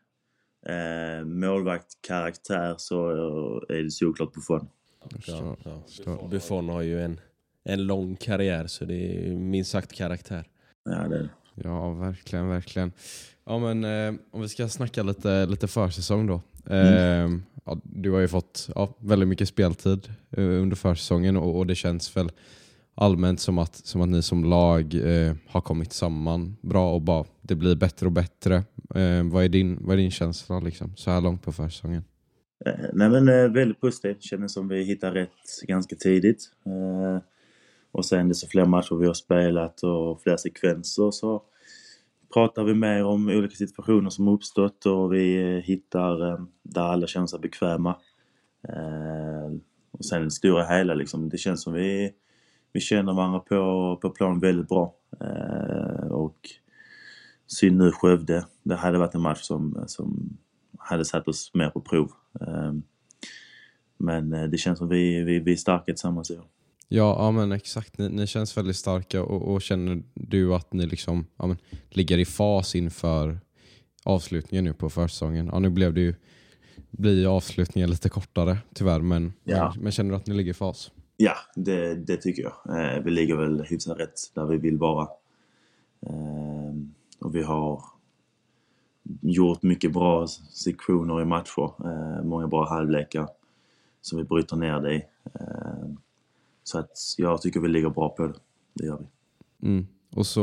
Eh, 0.66 1.25
målvakt 1.25 2.02
karaktär 2.07 2.75
så 2.78 3.11
är 3.68 3.83
det 3.83 3.90
såklart 3.90 4.33
Buffon. 4.33 4.68
Ja, 5.26 5.57
ja. 6.04 6.28
Buffon 6.30 6.68
har 6.68 6.83
ju 6.83 7.02
en, 7.02 7.21
en 7.64 7.87
lång 7.87 8.16
karriär 8.16 8.66
så 8.66 8.85
det 8.85 8.95
är 8.95 9.37
minst 9.37 9.71
sagt 9.71 9.92
karaktär. 9.92 10.45
Ja, 10.85 11.09
det 11.09 11.16
är 11.16 11.23
det. 11.23 11.30
Ja, 11.54 11.90
verkligen, 11.90 12.49
verkligen. 12.49 12.92
Ja, 13.45 13.59
men 13.59 13.85
eh, 13.85 14.21
om 14.30 14.40
vi 14.42 14.49
ska 14.49 14.68
snacka 14.68 15.02
lite, 15.02 15.47
lite 15.47 15.68
försäsong 15.68 16.26
då. 16.26 16.40
Eh, 16.71 17.28
ja, 17.64 17.80
du 17.83 18.11
har 18.11 18.21
ju 18.21 18.28
fått 18.28 18.68
ja, 18.75 18.95
väldigt 18.99 19.28
mycket 19.28 19.49
speltid 19.49 20.12
eh, 20.30 20.45
under 20.45 20.76
försäsongen 20.76 21.37
och, 21.37 21.59
och 21.59 21.66
det 21.66 21.75
känns 21.75 22.16
väl 22.16 22.30
allmänt 22.99 23.40
som 23.40 23.59
att, 23.59 23.75
som 23.75 24.00
att 24.00 24.09
ni 24.09 24.23
som 24.23 24.45
lag 24.45 24.95
eh, 24.95 25.35
har 25.49 25.61
kommit 25.61 25.93
samman 25.93 26.57
bra 26.61 26.95
och 26.95 27.02
bara 27.02 27.25
det 27.43 27.55
blir 27.55 27.76
bättre 27.76 28.07
och 28.07 28.12
bättre. 28.12 28.55
Eh, 28.95 29.25
vad, 29.33 29.45
är 29.45 29.49
din, 29.49 29.78
vad 29.81 29.93
är 29.93 29.97
din 29.97 30.11
känsla 30.11 30.61
liksom, 30.61 30.97
så 30.97 31.11
här 31.11 31.21
långt 31.21 31.43
på 31.43 31.52
försäsongen? 31.52 32.05
Eh, 32.67 32.87
nej 32.93 33.11
men 33.11 33.28
eh, 33.28 33.49
väldigt 33.49 33.81
positivt. 33.81 34.23
Känner 34.23 34.49
som 34.49 34.69
vi 34.69 34.83
hittar 34.83 35.12
rätt 35.12 35.62
ganska 35.69 35.97
tidigt. 35.97 36.50
Eh, 36.67 37.23
Och 37.93 38.05
sen 38.07 38.28
desto 38.28 38.47
fler 38.47 38.64
matcher 38.67 38.95
vi 38.97 39.07
har 39.07 39.14
spelat 39.14 39.83
och 39.83 40.23
fler 40.23 40.37
sekvenser 40.37 41.11
så 41.11 41.43
pratar 42.35 42.64
vi 42.64 42.75
mer 42.75 43.05
om 43.05 43.28
olika 43.28 43.55
situationer 43.55 44.11
som 44.11 44.28
uppstått 44.28 44.87
och 44.87 45.12
vi 45.12 45.37
eh, 45.43 45.64
hittar 45.64 46.33
eh, 46.33 46.38
där 46.62 46.83
alla 46.83 47.07
känner 47.07 47.26
sig 47.26 47.40
bekväma. 47.40 47.97
Eh, 48.69 49.59
Och 49.90 50.05
sen 50.05 50.25
det 50.25 50.31
stora 50.31 50.64
hela 50.64 50.95
liksom, 50.95 51.28
det 51.28 51.38
känns 51.38 51.62
som 51.62 51.73
vi, 51.73 52.11
vi 52.72 52.80
känner 52.80 53.12
varandra 53.14 53.38
på, 53.40 53.98
på 54.02 54.10
plan 54.10 54.40
väldigt 54.40 54.68
bra. 54.68 54.94
Eh, 55.20 56.06
Och 56.10 56.37
synd 57.46 57.76
nu 57.78 57.92
Skövde. 57.92 58.46
Det 58.62 58.75
hade 58.75 58.98
varit 58.98 59.14
en 59.14 59.20
match 59.20 59.40
som, 59.42 59.84
som 59.87 60.37
hade 60.78 61.04
satt 61.04 61.28
oss 61.28 61.50
mer 61.54 61.70
på 61.70 61.80
prov. 61.80 62.10
Eh, 62.40 62.72
Men 63.98 64.32
eh, 64.32 64.44
det 64.44 64.58
känns 64.58 64.78
som 64.78 64.88
vi, 64.88 65.22
vi, 65.22 65.38
vi 65.38 65.52
är 65.52 65.56
starka 65.56 65.84
tillsammans 65.84 66.30
i 66.30 66.37
år. 66.38 66.44
Ja, 66.88 67.16
ja 67.18 67.30
men 67.30 67.52
exakt. 67.52 67.98
Ni, 67.98 68.08
ni 68.08 68.26
känns 68.26 68.56
väldigt 68.56 68.76
starka 68.76 69.22
och, 69.22 69.52
och 69.54 69.62
känner 69.62 70.02
du 70.14 70.54
att 70.54 70.72
ni 70.72 70.87
liksom, 70.87 71.26
ja, 71.37 71.46
men, 71.46 71.56
ligger 71.90 72.18
i 72.18 72.25
fas 72.25 72.75
inför 72.75 73.40
avslutningen 74.04 74.64
nu 74.64 74.72
på 74.72 74.90
försäsongen? 74.90 75.46
Ja, 75.52 75.58
nu 75.58 75.70
blev 75.70 75.94
det 75.94 76.00
ju, 76.00 76.14
blir 76.90 77.37
avslutningen 77.37 77.90
lite 77.90 78.08
kortare 78.08 78.58
tyvärr, 78.75 79.00
men, 79.00 79.32
Ja. 79.44 79.72
men, 79.75 79.82
men 79.82 79.92
känner 79.92 80.10
du 80.10 80.16
att 80.16 80.26
ni 80.26 80.34
ligger 80.34 80.50
i 80.50 80.54
fas? 80.54 80.90
Ja, 81.20 81.34
det, 81.54 81.94
det 81.94 82.16
tycker 82.16 82.42
jag. 82.42 82.78
Eh, 82.78 83.02
vi 83.02 83.10
ligger 83.10 83.37
väl 83.37 83.62
hyfsat 83.62 83.98
rätt 83.98 84.34
där 84.34 84.46
vi 84.46 84.56
vill 84.56 84.78
vara. 84.78 85.08
Eh, 86.00 86.75
och 87.18 87.34
vi 87.34 87.42
har 87.42 87.82
gjort 89.20 89.62
mycket 89.62 89.92
bra 89.92 90.26
sektioner 90.52 91.22
i 91.22 91.25
matcher. 91.25 91.72
Eh, 91.84 92.25
många 92.25 92.46
bra 92.46 92.68
halvlekar 92.68 93.28
som 94.00 94.18
vi 94.18 94.25
bryter 94.25 94.56
ner 94.56 94.80
det 94.80 94.94
i. 94.94 95.02
Eh, 95.25 95.88
så 96.62 96.78
att 96.78 96.90
jag 97.16 97.42
tycker 97.42 97.60
vi 97.60 97.68
ligger 97.68 97.90
bra 97.90 98.08
på 98.08 98.26
det. 98.26 98.34
Det 98.75 98.87
gör 98.87 98.98
vi. 98.98 99.68
Mm. 99.68 99.87
Och 100.16 100.26
så 100.26 100.40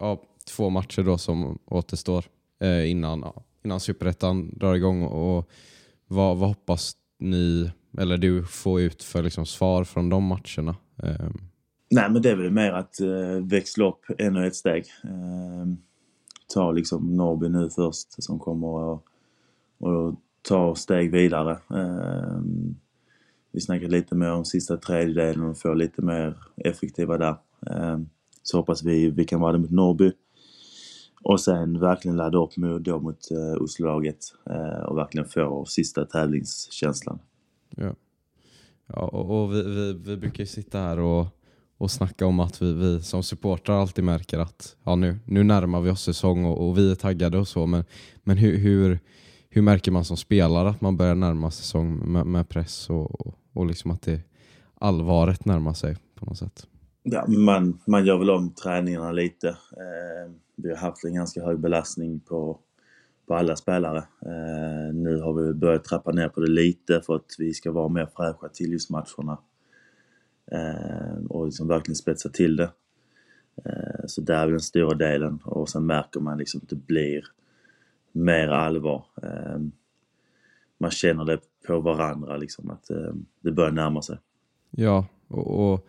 ja, 0.00 0.22
två 0.56 0.70
matcher 0.70 1.02
då 1.02 1.18
som 1.18 1.58
återstår 1.66 2.24
eh, 2.58 2.90
innan, 2.90 3.24
innan 3.64 3.80
Superettan 3.80 4.58
drar 4.58 4.74
igång. 4.74 5.02
Och 5.02 5.50
vad, 6.06 6.38
vad 6.38 6.48
hoppas 6.48 6.96
ni, 7.18 7.70
eller 7.98 8.16
du, 8.16 8.44
får 8.44 8.80
ut 8.80 9.02
för 9.02 9.22
liksom, 9.22 9.46
svar 9.46 9.84
från 9.84 10.08
de 10.08 10.24
matcherna? 10.24 10.76
Eh, 11.02 11.30
Nej, 11.90 12.10
men 12.10 12.22
det 12.22 12.30
är 12.30 12.36
väl 12.36 12.50
mer 12.50 12.72
att 12.72 13.00
eh, 13.00 13.44
växla 13.44 13.88
upp 13.88 14.04
ännu 14.18 14.46
ett 14.46 14.54
steg. 14.54 14.84
Eh, 15.04 15.66
ta 16.54 16.72
liksom 16.72 17.16
Norrby 17.16 17.48
nu 17.48 17.70
först 17.70 18.22
som 18.22 18.38
kommer 18.38 18.68
och, 18.68 19.04
och 19.78 20.14
ta 20.42 20.74
steg 20.74 21.12
vidare. 21.12 21.52
Eh, 21.52 22.40
vi 23.52 23.60
snackade 23.60 23.92
lite 23.92 24.14
mer 24.14 24.32
om 24.32 24.44
sista 24.44 24.76
tredjedelen 24.76 25.44
och 25.44 25.58
få 25.58 25.74
lite 25.74 26.02
mer 26.02 26.36
effektiva 26.56 27.18
där. 27.18 27.36
Eh, 27.66 27.98
så 28.42 28.56
hoppas 28.56 28.82
vi 28.82 29.10
vi 29.10 29.24
kan 29.24 29.40
vara 29.40 29.52
det 29.52 29.58
mot 29.58 29.70
Norrby. 29.70 30.12
Och 31.22 31.40
sen 31.40 31.80
verkligen 31.80 32.16
ladda 32.16 32.38
upp 32.38 32.56
mot, 32.56 32.84
då 32.84 33.00
mot 33.00 33.30
eh, 33.30 33.62
Oslolaget 33.62 34.18
eh, 34.50 34.84
och 34.84 34.96
verkligen 34.96 35.28
få 35.28 35.64
sista 35.64 36.04
tävlingskänslan. 36.04 37.18
Ja. 37.80 37.94
Ja, 38.94 39.00
och, 39.00 39.42
och 39.42 39.54
vi, 39.54 39.62
vi, 39.62 39.92
vi 39.92 40.16
brukar 40.16 40.42
ju 40.42 40.46
sitta 40.46 40.78
här 40.78 40.98
och, 40.98 41.26
och 41.78 41.90
snacka 41.90 42.26
om 42.26 42.40
att 42.40 42.62
vi, 42.62 42.72
vi 42.74 43.02
som 43.02 43.22
supportrar 43.22 43.80
alltid 43.80 44.04
märker 44.04 44.38
att 44.38 44.76
ja, 44.84 44.96
nu, 44.96 45.18
nu 45.24 45.44
närmar 45.44 45.80
vi 45.80 45.90
oss 45.90 46.02
säsong 46.02 46.44
och, 46.44 46.68
och 46.68 46.78
vi 46.78 46.90
är 46.90 46.94
taggade 46.94 47.38
och 47.38 47.48
så. 47.48 47.66
Men, 47.66 47.84
men 48.22 48.36
hur, 48.36 48.58
hur, 48.58 48.98
hur 49.48 49.62
märker 49.62 49.90
man 49.92 50.04
som 50.04 50.16
spelare 50.16 50.68
att 50.68 50.80
man 50.80 50.96
börjar 50.96 51.14
närma 51.14 51.50
säsong 51.50 52.12
med, 52.12 52.26
med 52.26 52.48
press 52.48 52.90
och, 52.90 53.26
och, 53.26 53.34
och 53.52 53.66
liksom 53.66 53.90
att 53.90 54.02
det 54.02 54.20
allvaret 54.74 55.44
närmar 55.44 55.72
sig 55.72 55.96
på 56.14 56.24
något 56.24 56.38
sätt? 56.38 56.66
Ja, 57.02 57.26
man, 57.28 57.80
man 57.86 58.06
gör 58.06 58.18
väl 58.18 58.30
om 58.30 58.54
träningarna 58.54 59.12
lite. 59.12 59.48
Eh, 59.48 60.32
vi 60.56 60.70
har 60.70 60.76
haft 60.76 61.04
en 61.04 61.14
ganska 61.14 61.44
hög 61.44 61.60
belastning 61.60 62.20
på, 62.20 62.58
på 63.30 63.36
alla 63.36 63.56
spelare. 63.56 63.98
Eh, 63.98 64.94
nu 64.94 65.20
har 65.20 65.32
vi 65.32 65.54
börjat 65.54 65.84
trappa 65.84 66.12
ner 66.12 66.28
på 66.28 66.40
det 66.40 66.50
lite 66.50 67.00
för 67.00 67.16
att 67.16 67.36
vi 67.38 67.54
ska 67.54 67.72
vara 67.72 67.88
mer 67.88 68.08
fräscha 68.16 68.48
till 68.48 68.72
just 68.72 68.90
matcherna. 68.90 69.38
Eh, 70.52 71.24
och 71.28 71.46
liksom 71.46 71.68
verkligen 71.68 71.96
spetsa 71.96 72.28
till 72.28 72.56
det. 72.56 72.70
Eh, 73.64 74.06
så 74.06 74.20
där 74.20 74.34
är 74.34 74.44
väl 74.44 74.50
den 74.50 74.60
stora 74.60 74.94
delen 74.94 75.38
och 75.44 75.68
sen 75.68 75.86
märker 75.86 76.20
man 76.20 76.38
liksom 76.38 76.60
att 76.62 76.68
det 76.68 76.86
blir 76.86 77.24
mer 78.12 78.48
allvar. 78.48 79.04
Eh, 79.22 79.58
man 80.78 80.90
känner 80.90 81.24
det 81.24 81.38
på 81.66 81.80
varandra 81.80 82.36
liksom 82.36 82.70
att 82.70 82.90
eh, 82.90 83.12
det 83.40 83.52
börjar 83.52 83.72
närma 83.72 84.02
sig. 84.02 84.18
Ja, 84.70 85.06
och, 85.28 85.72
och, 85.72 85.86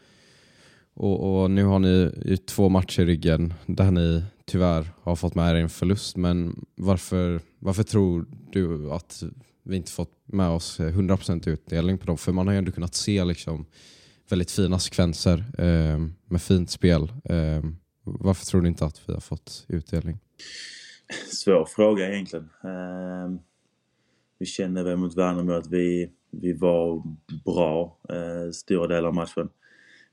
och, 0.93 1.41
och 1.41 1.51
nu 1.51 1.63
har 1.63 1.79
ni 1.79 2.11
ju 2.25 2.37
två 2.37 2.69
matcher 2.69 3.01
i 3.01 3.05
ryggen 3.05 3.53
där 3.65 3.91
ni 3.91 4.23
tyvärr 4.51 4.87
har 5.01 5.15
fått 5.15 5.35
med 5.35 5.55
er 5.55 5.55
en 5.55 5.69
förlust. 5.69 6.17
Men 6.17 6.65
varför, 6.75 7.41
varför 7.59 7.83
tror 7.83 8.25
du 8.51 8.91
att 8.91 9.23
vi 9.63 9.75
inte 9.75 9.91
fått 9.91 10.13
med 10.25 10.49
oss 10.49 10.79
100% 10.79 11.49
utdelning 11.49 11.97
på 11.97 12.05
dem? 12.05 12.17
För 12.17 12.31
man 12.31 12.47
har 12.47 12.53
ju 12.53 12.57
ändå 12.57 12.71
kunnat 12.71 12.95
se 12.95 13.23
liksom 13.23 13.65
väldigt 14.29 14.51
fina 14.51 14.79
sekvenser 14.79 15.45
eh, 15.57 15.99
med 16.25 16.41
fint 16.41 16.69
spel. 16.69 17.01
Eh, 17.23 17.63
varför 18.03 18.45
tror 18.45 18.61
du 18.61 18.67
inte 18.67 18.85
att 18.85 19.01
vi 19.05 19.13
har 19.13 19.19
fått 19.19 19.65
utdelning? 19.67 20.19
Svår 21.31 21.65
fråga 21.65 22.09
egentligen. 22.09 22.49
Eh, 22.63 23.41
vi 24.39 24.45
känner 24.45 24.83
väl 24.83 24.97
mot 24.97 25.17
Värnamo 25.17 25.53
att 25.53 25.67
vi, 25.67 26.11
vi 26.31 26.53
var 26.53 27.03
bra 27.45 27.97
eh, 28.09 28.51
stora 28.51 28.87
delar 28.87 29.07
av 29.07 29.13
matchen. 29.13 29.49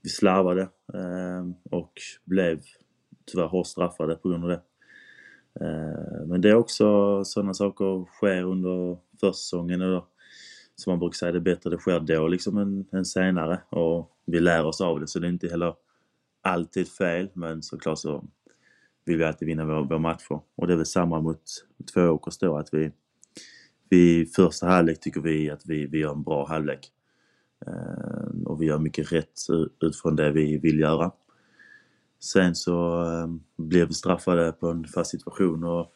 Vi 0.02 0.08
slarvade 0.08 0.68
ehm, 0.94 1.54
och 1.70 1.92
blev 2.24 2.60
tyvärr 3.32 3.46
hårt 3.46 3.66
straffade 3.66 4.14
på 4.14 4.28
grund 4.28 4.44
av 4.44 4.50
det. 4.50 4.60
Eh, 5.60 6.26
men 6.26 6.40
det 6.40 6.50
är 6.50 6.54
också 6.54 7.24
sådana 7.24 7.54
saker 7.54 8.04
sker 8.04 8.42
under 8.42 8.98
försäsongen. 9.20 9.80
Eller, 9.80 10.02
som 10.76 10.90
man 10.90 10.98
brukar 10.98 11.14
säga, 11.14 11.32
det 11.32 11.38
är 11.38 11.40
bättre 11.40 11.70
det 11.70 11.78
sker 11.78 12.00
då 12.00 12.28
liksom 12.28 12.58
än, 12.58 12.86
än 12.92 13.04
senare. 13.04 13.60
Och 13.70 14.10
vi 14.24 14.40
lär 14.40 14.66
oss 14.66 14.80
av 14.80 15.00
det 15.00 15.06
så 15.06 15.18
det 15.18 15.26
är 15.26 15.32
inte 15.32 15.48
heller 15.48 15.74
alltid 16.42 16.88
fel 16.88 17.30
men 17.32 17.62
såklart 17.62 17.98
så 17.98 18.24
vill 19.04 19.18
vi 19.18 19.24
alltid 19.24 19.48
vinna 19.48 19.64
våra, 19.64 19.82
vår 19.82 19.98
matcher. 19.98 20.40
Och 20.54 20.66
det 20.66 20.72
är 20.72 20.76
väl 20.76 20.86
samma 20.86 21.20
mot 21.20 21.42
Tvååkers 21.94 22.38
då 22.38 22.56
att 22.56 22.68
vi, 22.74 22.90
vi 23.88 24.26
första 24.26 24.66
halvlek 24.66 25.00
tycker 25.00 25.20
vi 25.20 25.50
att 25.50 25.62
vi, 25.66 25.86
vi 25.86 25.98
gör 25.98 26.12
en 26.12 26.22
bra 26.22 26.46
halvlek. 26.46 26.92
Eh, 27.66 28.44
och 28.44 28.62
vi 28.62 28.66
gör 28.66 28.78
mycket 28.78 29.12
rätt 29.12 29.40
utifrån 29.80 30.16
det 30.16 30.30
vi 30.30 30.58
vill 30.58 30.78
göra. 30.78 31.10
Sen 32.20 32.54
så 32.54 33.02
eh, 33.02 33.26
blev 33.56 33.88
vi 33.88 33.94
straffade 33.94 34.52
på 34.52 34.70
en 34.70 34.84
fast 34.84 35.10
situation 35.10 35.64
och 35.64 35.94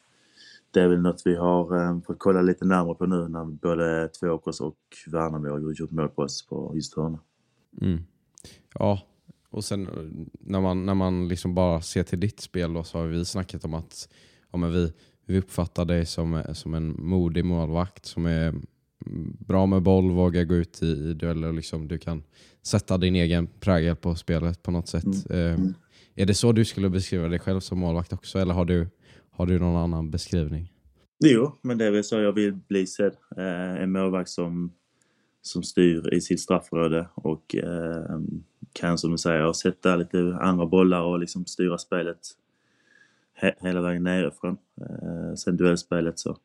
det 0.71 0.81
är 0.81 0.87
väl 0.87 1.01
något 1.01 1.21
vi 1.25 1.35
har 1.35 1.77
eh, 1.77 1.99
fått 2.01 2.19
kolla 2.19 2.41
lite 2.41 2.65
närmare 2.65 2.95
på 2.95 3.05
nu 3.05 3.27
när 3.27 3.45
både 3.45 4.07
Tvååkers 4.07 4.61
och 4.61 4.77
Värnamo 5.07 5.49
har 5.49 5.73
gjort 5.73 5.91
mål 5.91 6.09
på 6.09 6.21
oss 6.21 6.47
på 6.47 6.71
just 6.75 6.95
hörna. 6.95 7.19
Mm. 7.81 7.99
Ja, 8.73 9.01
och 9.49 9.63
sen 9.63 9.87
eh, 9.87 10.27
när 10.39 10.61
man, 10.61 10.85
när 10.85 10.93
man 10.93 11.27
liksom 11.27 11.55
bara 11.55 11.81
ser 11.81 12.03
till 12.03 12.19
ditt 12.19 12.39
spel 12.39 12.73
då, 12.73 12.83
så 12.83 12.97
har 12.97 13.05
vi 13.05 13.25
snackat 13.25 13.65
om 13.65 13.73
att 13.73 14.09
ja, 14.51 14.57
men 14.57 14.71
vi, 14.71 14.93
vi 15.25 15.39
uppfattar 15.39 15.85
dig 15.85 16.05
som, 16.05 16.33
eh, 16.33 16.53
som 16.53 16.73
en 16.73 16.95
modig 16.99 17.45
målvakt 17.45 18.05
som 18.05 18.25
är 18.25 18.53
bra 19.39 19.65
med 19.65 19.81
boll, 19.81 20.11
vågar 20.11 20.43
gå 20.43 20.55
ut 20.55 20.83
i, 20.83 20.85
i 20.85 21.13
dueller. 21.13 21.53
Liksom, 21.53 21.87
du 21.87 21.97
kan 21.97 22.23
sätta 22.63 22.97
din 22.97 23.15
egen 23.15 23.47
prägel 23.59 23.95
på 23.95 24.15
spelet 24.15 24.63
på 24.63 24.71
något 24.71 24.87
sätt. 24.87 25.29
Eh, 25.29 25.53
Mm. 25.53 25.73
Är 26.15 26.25
det 26.25 26.33
så 26.33 26.51
du 26.51 26.65
skulle 26.65 26.89
beskriva 26.89 27.27
dig 27.27 27.39
själv 27.39 27.59
som 27.59 27.79
målvakt 27.79 28.13
också 28.13 28.39
eller 28.39 28.53
har 28.53 28.65
du, 28.65 28.87
har 29.31 29.45
du 29.45 29.59
någon 29.59 29.75
annan 29.75 30.11
beskrivning? 30.11 30.71
Jo, 31.19 31.51
men 31.61 31.77
det 31.77 31.85
är 31.85 31.91
väl 31.91 32.03
så 32.03 32.19
jag 32.19 32.33
vill 32.33 32.53
bli 32.53 32.87
sedd. 32.87 33.15
Eh, 33.37 33.81
en 33.81 33.91
målvakt 33.91 34.29
som, 34.29 34.71
som 35.41 35.63
styr 35.63 36.13
i 36.13 36.21
sitt 36.21 36.39
straffområde 36.39 37.07
och 37.15 37.55
eh, 37.55 38.19
kan 38.73 38.97
som 38.97 39.11
du 39.11 39.17
säger 39.17 39.53
sätta 39.53 39.95
lite 39.95 40.37
andra 40.41 40.65
bollar 40.65 41.01
och 41.01 41.19
liksom 41.19 41.45
styra 41.45 41.77
spelet 41.77 42.19
he 43.33 43.53
hela 43.61 43.81
vägen 43.81 44.03
nerifrån. 44.03 44.57
Eh, 44.81 45.35
sen 45.35 45.57
duellspelet 45.57 46.19
så 46.19 46.37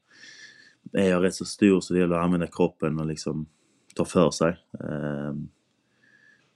är 0.93 1.09
jag 1.09 1.23
rätt 1.23 1.35
så 1.35 1.45
stor 1.45 1.81
så 1.81 1.95
det 1.95 2.01
gäller 2.01 2.17
att 2.17 2.25
använda 2.25 2.47
kroppen 2.47 3.01
och 3.01 3.07
liksom 3.07 3.47
ta 3.95 4.05
för 4.05 4.31
sig. 4.31 4.57
Eh, 4.81 5.35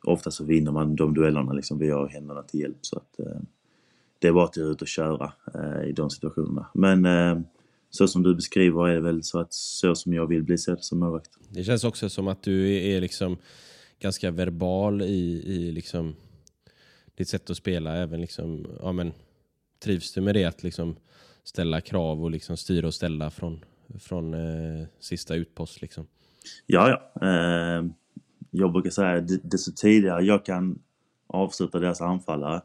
ofta 0.05 0.31
så 0.31 0.45
vinner 0.45 0.73
man 0.73 0.97
de 0.97 1.15
duellerna 1.15 1.53
liksom. 1.53 1.79
Vi 1.79 1.91
har 1.91 2.09
händerna 2.09 2.43
till 2.43 2.61
hjälp 2.61 2.79
så 2.81 2.97
att 2.97 3.21
eh, 3.21 3.41
det 4.19 4.29
är 4.29 4.33
bara 4.33 4.45
att 4.45 4.59
ut 4.59 4.83
och 4.83 4.89
köra 4.89 5.33
eh, 5.55 5.89
i 5.89 5.93
de 5.93 6.11
situationerna. 6.11 6.67
Men 6.75 7.05
eh, 7.05 7.41
så 7.91 8.09
som 8.09 8.23
du 8.23 8.35
beskriver 8.35 8.89
är 8.89 8.95
det 8.95 9.01
väl 9.01 9.23
så 9.23 9.39
att 9.39 9.53
så 9.53 9.95
som 9.95 10.13
jag 10.13 10.27
vill 10.27 10.43
bli 10.43 10.59
sedd 10.59 10.85
som 10.85 10.99
målvakt. 10.99 11.31
Det 11.49 11.65
känns 11.65 11.85
också 11.85 12.09
som 12.09 12.29
att 12.29 12.43
du 12.43 12.77
är 12.77 12.97
är 12.97 13.01
liksom 13.01 13.37
ganska 14.01 14.31
verbal 14.31 15.03
i, 15.03 15.43
i 15.47 15.73
liksom 15.73 16.15
ditt 17.15 17.29
sätt 17.29 17.51
att 17.51 17.57
spela. 17.57 17.97
Även 17.97 18.21
liksom, 18.21 18.67
ja, 18.81 18.93
men, 18.93 19.13
trivs 19.85 20.13
du 20.13 20.21
med 20.21 20.35
det? 20.35 20.45
Att 20.45 20.63
liksom 20.63 20.97
ställa 21.45 21.81
krav 21.81 22.25
och 22.25 22.31
liksom 22.31 22.57
styra 22.57 22.87
och 22.87 22.95
ställa 22.95 23.31
från, 23.31 23.65
från 23.99 24.35
eh, 24.35 24.87
sista 24.99 25.35
utpost. 25.35 25.83
Liksom. 25.83 26.07
Ja, 26.67 26.89
ja. 26.89 27.29
Eh, 27.29 27.85
jag 28.51 28.73
brukar 28.73 28.91
säga 28.91 29.19
att 29.19 29.51
desto 29.51 29.73
tidigare 29.73 30.25
jag 30.25 30.45
kan 30.45 30.79
avsluta 31.27 31.79
deras 31.79 32.01
anfallare, 32.01 32.63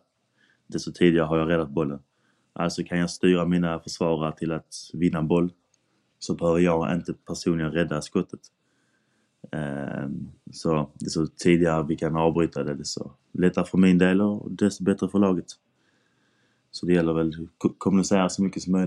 desto 0.68 0.92
tidigare 0.92 1.26
har 1.26 1.38
jag 1.38 1.50
räddat 1.50 1.70
bollen. 1.70 2.00
Alltså 2.54 2.84
kan 2.84 3.00
jag 3.00 3.10
styra 3.10 3.46
mina 3.46 3.80
försvarare 3.80 4.36
till 4.38 4.52
att 4.52 4.74
vinna 4.94 5.24
boll 5.24 5.54
så 6.20 6.36
behöver 6.36 6.60
jag 6.60 6.94
inte 6.94 7.14
personligen 7.14 7.72
rädda 7.72 8.02
skottet. 8.02 8.40
Eh, 9.52 10.10
så 10.52 10.92
desto 10.94 11.28
tidigare 11.28 11.86
vi 11.88 11.96
kan 11.96 12.16
avbryta 12.16 12.64
det, 12.64 12.76
desto 12.76 13.12
lättare 13.32 13.66
för 13.66 13.78
min 13.78 13.98
del 13.98 14.22
och 14.22 14.52
desto 14.52 14.84
bättre 14.84 15.10
för 15.10 15.20
laget. 15.20 15.46
Så 16.72 16.86
det 16.86 16.94
gäller 16.94 17.14
väl 17.14 17.28
att 17.28 17.72
kommunicera 17.78 18.30
så 18.30 18.44
mycket 18.44 18.64
som 18.64 18.72
möjligt. 18.72 18.87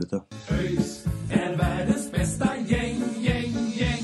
ÖIS 0.00 1.06
är 1.30 1.56
världens 1.56 2.12
bästa 2.12 2.56
gäng, 2.56 3.02
gäng, 3.20 3.52
gäng. 3.78 4.02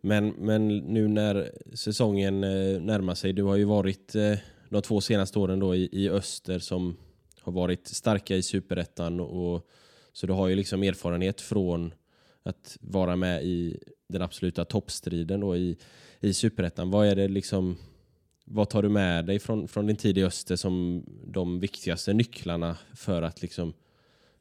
Men, 0.00 0.28
men 0.28 0.68
nu 0.78 1.08
när 1.08 1.52
säsongen 1.74 2.44
eh, 2.44 2.80
närmar 2.80 3.14
sig, 3.14 3.32
du 3.32 3.42
har 3.42 3.56
ju 3.56 3.64
varit 3.64 4.14
eh, 4.14 4.38
de 4.68 4.82
två 4.82 5.00
senaste 5.00 5.38
åren 5.38 5.58
då 5.58 5.74
i, 5.74 5.88
i 5.92 6.10
öster 6.10 6.58
som 6.58 6.96
har 7.40 7.52
varit 7.52 7.86
starka 7.86 8.36
i 8.36 8.42
superettan 8.42 9.20
och 9.20 9.66
så 10.12 10.26
du 10.26 10.32
har 10.32 10.48
ju 10.48 10.54
liksom 10.54 10.82
erfarenhet 10.82 11.40
från 11.40 11.94
att 12.42 12.76
vara 12.80 13.16
med 13.16 13.44
i 13.44 13.78
den 14.08 14.22
absoluta 14.22 14.64
toppstriden 14.64 15.40
då 15.40 15.56
i, 15.56 15.78
i 16.20 16.34
superettan. 16.34 16.90
Vad 16.90 17.06
är 17.06 17.16
det 17.16 17.28
liksom 17.28 17.76
vad 18.44 18.70
tar 18.70 18.82
du 18.82 18.88
med 18.88 19.26
dig 19.26 19.38
från, 19.38 19.68
från 19.68 19.86
din 19.86 19.96
tid 19.96 20.18
i 20.18 20.24
öster 20.24 20.56
som 20.56 21.04
de 21.26 21.60
viktigaste 21.60 22.12
nycklarna 22.12 22.76
för 22.94 23.22
att 23.22 23.42
liksom 23.42 23.74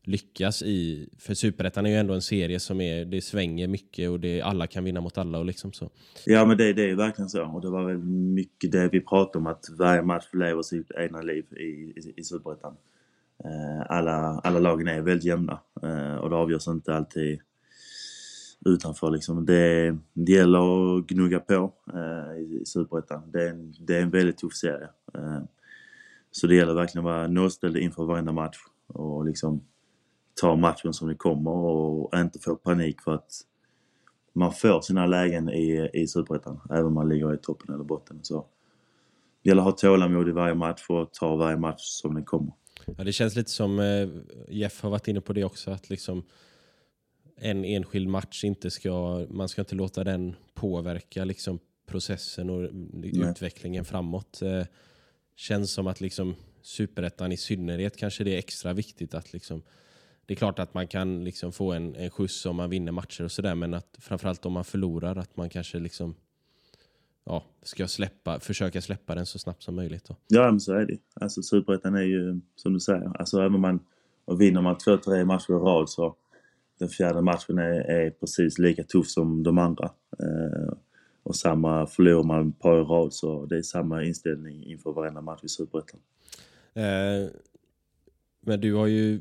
lyckas 0.08 0.62
i... 0.64 1.10
För 1.18 1.34
Superettan 1.34 1.86
är 1.86 1.90
ju 1.90 1.96
ändå 1.96 2.14
en 2.14 2.22
serie 2.22 2.60
som 2.60 2.82
är, 2.82 3.06
det 3.06 3.22
svänger 3.22 3.68
mycket 3.68 4.10
och 4.10 4.20
det, 4.20 4.42
alla 4.42 4.68
kan 4.68 4.84
vinna 4.84 5.02
mot 5.02 5.18
alla 5.18 5.40
och 5.40 5.46
liksom 5.46 5.74
så. 5.74 5.90
Ja 6.26 6.46
men 6.46 6.58
det, 6.58 6.74
det 6.74 6.90
är 6.90 6.96
verkligen 6.96 7.30
så 7.30 7.44
och 7.46 7.62
det 7.62 7.70
var 7.70 7.84
väl 7.86 7.98
mycket 8.34 8.72
det 8.72 8.90
vi 8.92 9.02
pratade 9.02 9.38
om 9.38 9.48
att 9.48 9.66
varje 9.78 10.02
match 10.02 10.26
lever 10.34 10.62
sitt 10.62 10.92
egna 10.98 11.22
liv 11.22 11.46
i, 11.52 11.64
i, 11.64 12.14
i 12.16 12.24
Superettan. 12.24 12.74
Eh, 13.44 13.92
alla, 13.92 14.16
alla 14.44 14.60
lagen 14.60 14.88
är 14.88 15.02
väldigt 15.02 15.26
jämna 15.26 15.60
eh, 15.84 16.16
och 16.16 16.30
det 16.30 16.36
avgörs 16.36 16.68
inte 16.68 16.96
alltid 16.96 17.40
utanför 18.66 19.12
liksom. 19.12 19.46
Det, 19.46 19.98
det 20.14 20.32
gäller 20.32 20.98
att 20.98 21.08
gnugga 21.08 21.40
på 21.40 21.74
eh, 21.94 22.40
i, 22.42 22.60
i 22.62 22.66
Superettan. 22.66 23.32
Det, 23.32 23.44
är 23.44 23.50
en- 23.50 23.74
det 23.80 23.98
är 23.98 24.02
en 24.02 24.10
väldigt 24.10 24.38
tuff 24.38 24.54
serie. 24.54 24.88
Eh, 25.14 25.42
så 26.32 26.48
det 26.48 26.56
gäller 26.56 26.74
verkligen 26.74 27.08
att 27.08 27.14
vara 27.14 27.28
nollställd 27.28 27.78
inför 27.78 28.06
varenda 28.06 28.32
match 28.32 28.58
och 28.88 29.26
liksom 29.26 29.62
ta 30.42 30.56
matchen 30.56 30.94
som 30.94 31.08
det 31.08 31.16
kommer 31.16 31.52
och 31.52 32.20
inte 32.20 32.40
få 32.40 32.56
panik 32.56 33.02
för 33.02 33.14
att 33.14 33.32
man 34.34 34.54
får 34.54 34.82
sina 34.82 35.06
lägen 35.06 35.50
i, 35.50 35.90
i 35.94 36.08
Superettan, 36.08 36.60
även 36.70 36.86
om 36.86 36.94
man 36.94 37.10
ligger 37.10 37.34
i 37.34 37.38
toppen 37.38 37.76
eller 37.76 37.84
botten. 37.84 38.20
Så 38.22 38.46
det 39.44 39.50
gäller 39.50 39.62
att 39.62 39.66
ha 39.66 39.72
tålamod 39.72 40.30
i 40.30 40.32
varje 40.32 40.56
match 40.56 40.86
och 40.90 41.14
ta 41.14 41.36
varje 41.36 41.58
match 41.58 41.82
som 41.82 42.14
den 42.14 42.26
kommer. 42.26 42.54
Ja, 42.86 43.04
det 43.04 43.14
känns 43.14 43.36
lite 43.36 43.52
som 43.52 43.80
eh, 43.80 44.10
Jeff 44.50 44.82
har 44.82 44.90
varit 44.90 45.08
inne 45.08 45.22
på 45.22 45.34
det 45.34 45.44
också, 45.44 45.72
att 45.72 45.90
liksom 45.90 46.24
en 47.36 47.66
enskild 47.66 48.10
match 48.10 48.44
inte 48.44 48.72
ska, 48.72 49.26
man 49.30 49.50
ska 49.50 49.62
inte 49.62 49.76
låta 49.76 50.04
den 50.04 50.36
påverka 50.54 51.26
liksom 51.26 51.60
processen 51.88 52.50
och 52.50 52.70
Nej. 52.74 53.30
utvecklingen 53.30 53.86
framåt. 53.86 54.42
Eh, 54.42 54.64
känns 55.36 55.72
som 55.72 55.88
att 55.88 56.02
liksom 56.02 56.36
superettan 56.62 57.32
i 57.32 57.38
synnerhet 57.38 57.98
kanske 57.98 58.24
det 58.24 58.34
är 58.34 58.38
extra 58.38 58.74
viktigt 58.74 59.14
att 59.14 59.34
liksom 59.34 59.62
det 60.28 60.34
är 60.34 60.36
klart 60.36 60.60
att 60.60 60.74
man 60.74 60.88
kan 60.88 61.24
liksom 61.24 61.52
få 61.52 61.74
en, 61.74 61.96
en 61.96 62.10
skjuts 62.10 62.46
om 62.46 62.56
man 62.56 62.70
vinner 62.70 62.92
matcher 62.92 63.24
och 63.24 63.32
sådär 63.32 63.56
men 63.56 63.74
att 63.74 63.98
framförallt 64.00 64.46
om 64.46 64.54
man 64.54 64.64
förlorar 64.64 65.16
att 65.16 65.38
man 65.38 65.50
kanske 65.50 65.80
liksom 65.80 66.16
ja, 67.26 67.44
ska 67.62 67.88
släppa, 67.88 68.40
försöka 68.40 68.82
släppa 68.82 69.16
den 69.16 69.26
så 69.26 69.40
snabbt 69.40 69.64
som 69.64 69.76
möjligt. 69.76 70.06
Då. 70.08 70.16
Ja, 70.28 70.52
men 70.52 70.60
så 70.60 70.74
är 70.74 70.86
det. 70.86 70.98
Alltså 71.14 71.42
Superettan 71.42 71.96
är 71.96 72.02
ju 72.02 72.40
som 72.56 72.74
du 72.74 72.80
säger, 72.80 73.18
alltså 73.20 73.40
även 73.40 73.56
om 73.56 73.62
man 73.62 73.80
och 74.26 74.42
vinner 74.42 74.62
man 74.62 74.78
två, 74.78 74.98
tre 74.98 75.26
matcher 75.26 75.52
i 75.52 75.54
rad 75.54 75.90
så 75.90 76.16
den 76.80 76.90
fjärde 76.90 77.22
matchen 77.22 77.58
är, 77.58 77.80
är 77.80 78.10
precis 78.10 78.60
lika 78.60 78.84
tuff 78.84 79.08
som 79.08 79.44
de 79.44 79.58
andra. 79.58 79.86
Eh, 80.20 80.74
och 81.24 81.36
samma, 81.36 81.88
förlorar 81.88 82.24
man 82.24 82.50
ett 82.50 82.60
par 82.60 82.82
i 82.82 82.84
rad 82.84 83.14
så 83.14 83.46
det 83.46 83.58
är 83.58 83.62
samma 83.62 84.04
inställning 84.04 84.66
inför 84.66 84.92
varenda 84.92 85.22
match 85.22 85.44
i 85.44 85.50
Superettan. 85.50 86.00
Eh, 86.74 87.30
men 88.42 88.62
du 88.62 88.74
har 88.74 88.88
ju, 88.88 89.20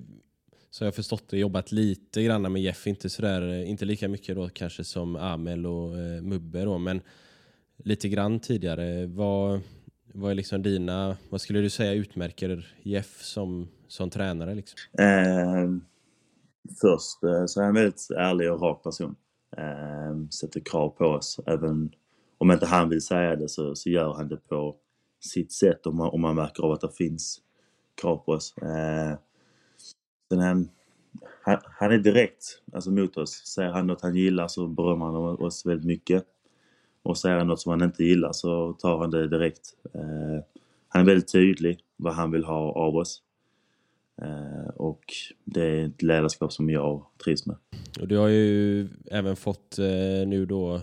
så 0.70 0.84
jag 0.84 0.86
har 0.86 0.92
förstått 0.92 1.28
det, 1.28 1.38
jobbat 1.38 1.72
lite 1.72 2.22
grann 2.22 2.52
med 2.52 2.62
Jeff. 2.62 2.86
Inte, 2.86 3.08
sådär, 3.08 3.64
inte 3.64 3.84
lika 3.84 4.08
mycket 4.08 4.36
då 4.36 4.48
kanske 4.48 4.84
som 4.84 5.16
Amel 5.16 5.66
och 5.66 5.98
eh, 5.98 6.22
Mubbe 6.22 6.64
då, 6.64 6.78
men 6.78 7.00
lite 7.76 8.08
grann 8.08 8.40
tidigare. 8.40 9.06
Vad, 9.06 9.60
vad 10.12 10.30
är 10.30 10.34
liksom 10.34 10.62
dina, 10.62 11.16
vad 11.30 11.40
skulle 11.40 11.60
du 11.60 11.70
säga 11.70 11.92
utmärker 11.92 12.74
Jeff 12.82 13.22
som, 13.22 13.68
som 13.88 14.10
tränare? 14.10 14.54
Liksom? 14.54 14.78
Eh, 14.98 15.68
först 16.80 17.22
eh, 17.22 17.46
så 17.46 17.60
är 17.60 17.64
han 17.64 17.76
en 17.76 17.82
väldigt 17.82 18.10
ärlig 18.16 18.52
och 18.52 18.60
rak 18.60 18.82
person. 18.82 19.16
Eh, 19.56 20.28
sätter 20.40 20.60
krav 20.60 20.88
på 20.88 21.04
oss. 21.04 21.40
Även 21.46 21.90
om 22.38 22.52
inte 22.52 22.66
han 22.66 22.88
vill 22.88 23.02
säga 23.02 23.36
det 23.36 23.48
så, 23.48 23.74
så 23.74 23.90
gör 23.90 24.14
han 24.14 24.28
det 24.28 24.36
på 24.36 24.76
sitt 25.20 25.52
sätt 25.52 25.86
om 25.86 25.96
man, 25.96 26.08
om 26.08 26.20
man 26.20 26.34
märker 26.34 26.62
av 26.62 26.72
att 26.72 26.80
det 26.80 26.96
finns 26.96 27.40
krav 28.00 28.16
på 28.16 28.32
oss. 28.32 28.54
Eh, 28.58 29.18
sen 30.28 30.38
han, 30.38 30.68
han, 31.42 31.58
han 31.62 31.92
är 31.92 31.98
direkt 31.98 32.62
alltså 32.72 32.90
mot 32.90 33.16
oss. 33.16 33.30
Säger 33.30 33.70
han 33.70 33.86
något 33.86 34.02
han 34.02 34.16
gillar 34.16 34.48
så 34.48 34.66
berömmer 34.66 35.04
han 35.04 35.16
oss 35.16 35.66
väldigt 35.66 35.86
mycket. 35.86 36.24
Och 37.02 37.18
säger 37.18 37.36
han 37.36 37.46
något 37.46 37.60
som 37.60 37.70
han 37.70 37.82
inte 37.82 38.04
gillar 38.04 38.32
så 38.32 38.72
tar 38.72 38.98
han 38.98 39.10
det 39.10 39.28
direkt. 39.28 39.74
Eh, 39.94 40.44
han 40.88 41.02
är 41.02 41.06
väldigt 41.06 41.32
tydlig 41.32 41.78
vad 41.96 42.14
han 42.14 42.30
vill 42.30 42.44
ha 42.44 42.72
av 42.72 42.96
oss. 42.96 43.22
Eh, 44.22 44.68
och 44.76 45.04
det 45.44 45.62
är 45.62 45.86
ett 45.86 46.02
ledarskap 46.02 46.52
som 46.52 46.70
jag 46.70 47.06
trivs 47.24 47.46
med. 47.46 47.56
Och 48.00 48.08
du 48.08 48.16
har 48.16 48.28
ju 48.28 48.88
även 49.10 49.36
fått 49.36 49.78
eh, 49.78 50.26
nu 50.26 50.46
då 50.46 50.80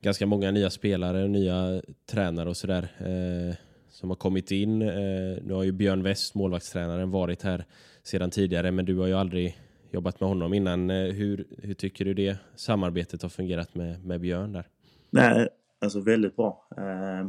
ganska 0.00 0.26
många 0.26 0.50
nya 0.50 0.70
spelare, 0.70 1.28
nya 1.28 1.82
tränare 2.06 2.48
och 2.48 2.56
sådär 2.56 2.88
eh, 2.98 3.54
som 3.90 4.10
har 4.10 4.16
kommit 4.16 4.50
in. 4.50 4.82
Eh, 4.82 5.38
nu 5.42 5.52
har 5.52 5.62
ju 5.62 5.72
Björn 5.72 6.02
West, 6.02 6.34
målvaktstränaren, 6.34 7.10
varit 7.10 7.42
här 7.42 7.64
sedan 8.02 8.30
tidigare 8.30 8.70
men 8.70 8.84
du 8.84 8.98
har 8.98 9.06
ju 9.06 9.14
aldrig 9.14 9.58
jobbat 9.90 10.20
med 10.20 10.28
honom 10.28 10.54
innan. 10.54 10.90
Eh, 10.90 11.12
hur, 11.12 11.46
hur 11.58 11.74
tycker 11.74 12.04
du 12.04 12.14
det 12.14 12.38
samarbetet 12.56 13.22
har 13.22 13.28
fungerat 13.28 13.74
med, 13.74 14.04
med 14.04 14.20
Björn 14.20 14.52
där? 14.52 14.68
Nej, 15.10 15.48
alltså 15.80 16.00
väldigt 16.00 16.36
bra. 16.36 16.68
Eh, 16.76 17.26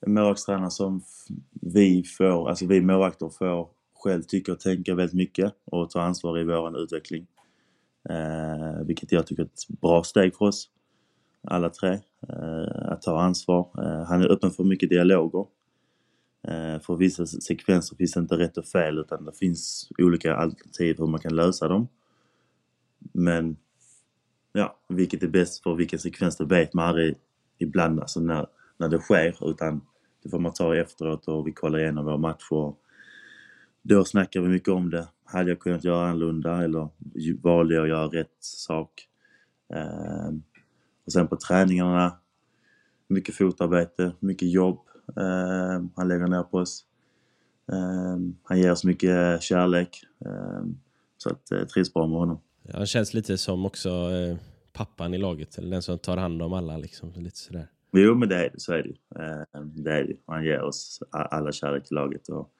en 0.00 0.14
målvaktstränare 0.14 0.70
som 0.70 1.02
vi 1.50 2.04
får, 2.18 2.48
alltså 2.48 2.66
vi 2.66 2.80
målvakter 2.80 3.28
får 3.28 3.68
själv 3.94 4.22
tycka 4.22 4.52
och 4.52 4.60
tänka 4.60 4.94
väldigt 4.94 5.16
mycket 5.16 5.52
och 5.64 5.90
ta 5.90 6.02
ansvar 6.02 6.38
i 6.38 6.44
vår 6.44 6.82
utveckling. 6.82 7.26
Eh, 8.10 8.86
vilket 8.86 9.12
jag 9.12 9.26
tycker 9.26 9.42
är 9.42 9.46
ett 9.46 9.80
bra 9.80 10.02
steg 10.02 10.36
för 10.36 10.44
oss 10.44 10.70
alla 11.42 11.70
tre. 11.70 11.98
Eh, 12.28 12.92
att 12.92 13.02
ta 13.02 13.20
ansvar. 13.20 13.68
Eh, 13.78 14.04
han 14.08 14.22
är 14.22 14.32
öppen 14.32 14.50
för 14.50 14.64
mycket 14.64 14.88
dialoger. 14.88 15.46
Eh, 16.48 16.80
för 16.80 16.96
vissa 16.96 17.26
sekvenser 17.26 17.96
finns 17.96 18.12
det 18.12 18.20
inte 18.20 18.38
rätt 18.38 18.58
och 18.58 18.66
fel 18.66 18.98
utan 18.98 19.24
det 19.24 19.32
finns 19.32 19.88
olika 19.98 20.34
alternativ 20.34 20.96
hur 20.98 21.06
man 21.06 21.20
kan 21.20 21.36
lösa 21.36 21.68
dem. 21.68 21.88
Men 23.12 23.56
ja, 24.52 24.78
vilket 24.88 25.22
är 25.22 25.28
bäst 25.28 25.62
för 25.62 25.74
vilken 25.74 25.98
sekvens 25.98 26.36
det 26.36 26.44
vet 26.44 26.74
man 26.74 26.88
aldrig 26.88 27.16
ibland 27.58 28.00
alltså 28.00 28.20
när, 28.20 28.46
när 28.76 28.88
det 28.88 28.98
sker 28.98 29.50
utan 29.50 29.80
det 30.22 30.28
får 30.28 30.38
man 30.38 30.52
ta 30.52 30.76
efteråt 30.76 31.28
och 31.28 31.46
vi 31.46 31.52
kollar 31.52 31.78
igenom 31.78 32.04
vår 32.04 32.18
match 32.18 32.46
och 32.50 32.78
då 33.82 34.04
snackar 34.04 34.40
vi 34.40 34.48
mycket 34.48 34.68
om 34.68 34.90
det. 34.90 35.08
Hade 35.24 35.50
jag 35.50 35.58
kunnat 35.58 35.84
göra 35.84 36.08
annorlunda 36.08 36.64
eller 36.64 36.88
valde 37.42 37.74
jag 37.74 37.82
att 37.82 37.88
göra 37.88 38.06
rätt 38.06 38.36
sak? 38.40 39.08
Eh, 39.74 40.28
och 41.04 41.12
sen 41.12 41.28
på 41.28 41.36
träningarna, 41.36 42.18
mycket 43.08 43.34
fotarbete, 43.34 44.12
mycket 44.20 44.50
jobb 44.50 44.87
han 45.96 46.08
lägger 46.08 46.26
ner 46.26 46.42
på 46.42 46.58
oss. 46.58 46.84
Eh, 47.72 48.18
han 48.42 48.58
ger 48.58 48.72
oss 48.72 48.84
mycket 48.84 49.42
kärlek. 49.42 50.02
Eh, 50.26 50.64
så 51.16 51.30
att 51.30 51.46
det 51.46 51.66
trivs 51.66 51.92
bra 51.94 52.06
med 52.06 52.18
honom. 52.18 52.40
Han 52.74 52.86
känns 52.86 53.14
lite 53.14 53.38
som 53.38 53.66
också 53.66 53.88
eh, 53.90 54.36
pappan 54.72 55.14
i 55.14 55.18
laget, 55.18 55.58
eller 55.58 55.70
den 55.70 55.82
som 55.82 55.98
tar 55.98 56.16
hand 56.16 56.42
om 56.42 56.52
alla. 56.52 56.76
Liksom, 56.76 57.12
lite 57.16 57.38
sådär. 57.38 57.66
Jo, 57.92 58.14
men 58.14 58.28
det 58.28 58.36
är. 58.46 58.50
Så 58.56 58.72
är 58.72 58.82
det. 58.82 59.22
Eh, 59.22 59.62
Det 59.64 59.92
är 59.92 60.04
det. 60.04 60.16
Han 60.26 60.44
ger 60.44 60.60
oss 60.62 61.02
alla 61.10 61.52
kärlek 61.52 61.90
i 61.90 61.94
laget 61.94 62.28
och 62.28 62.50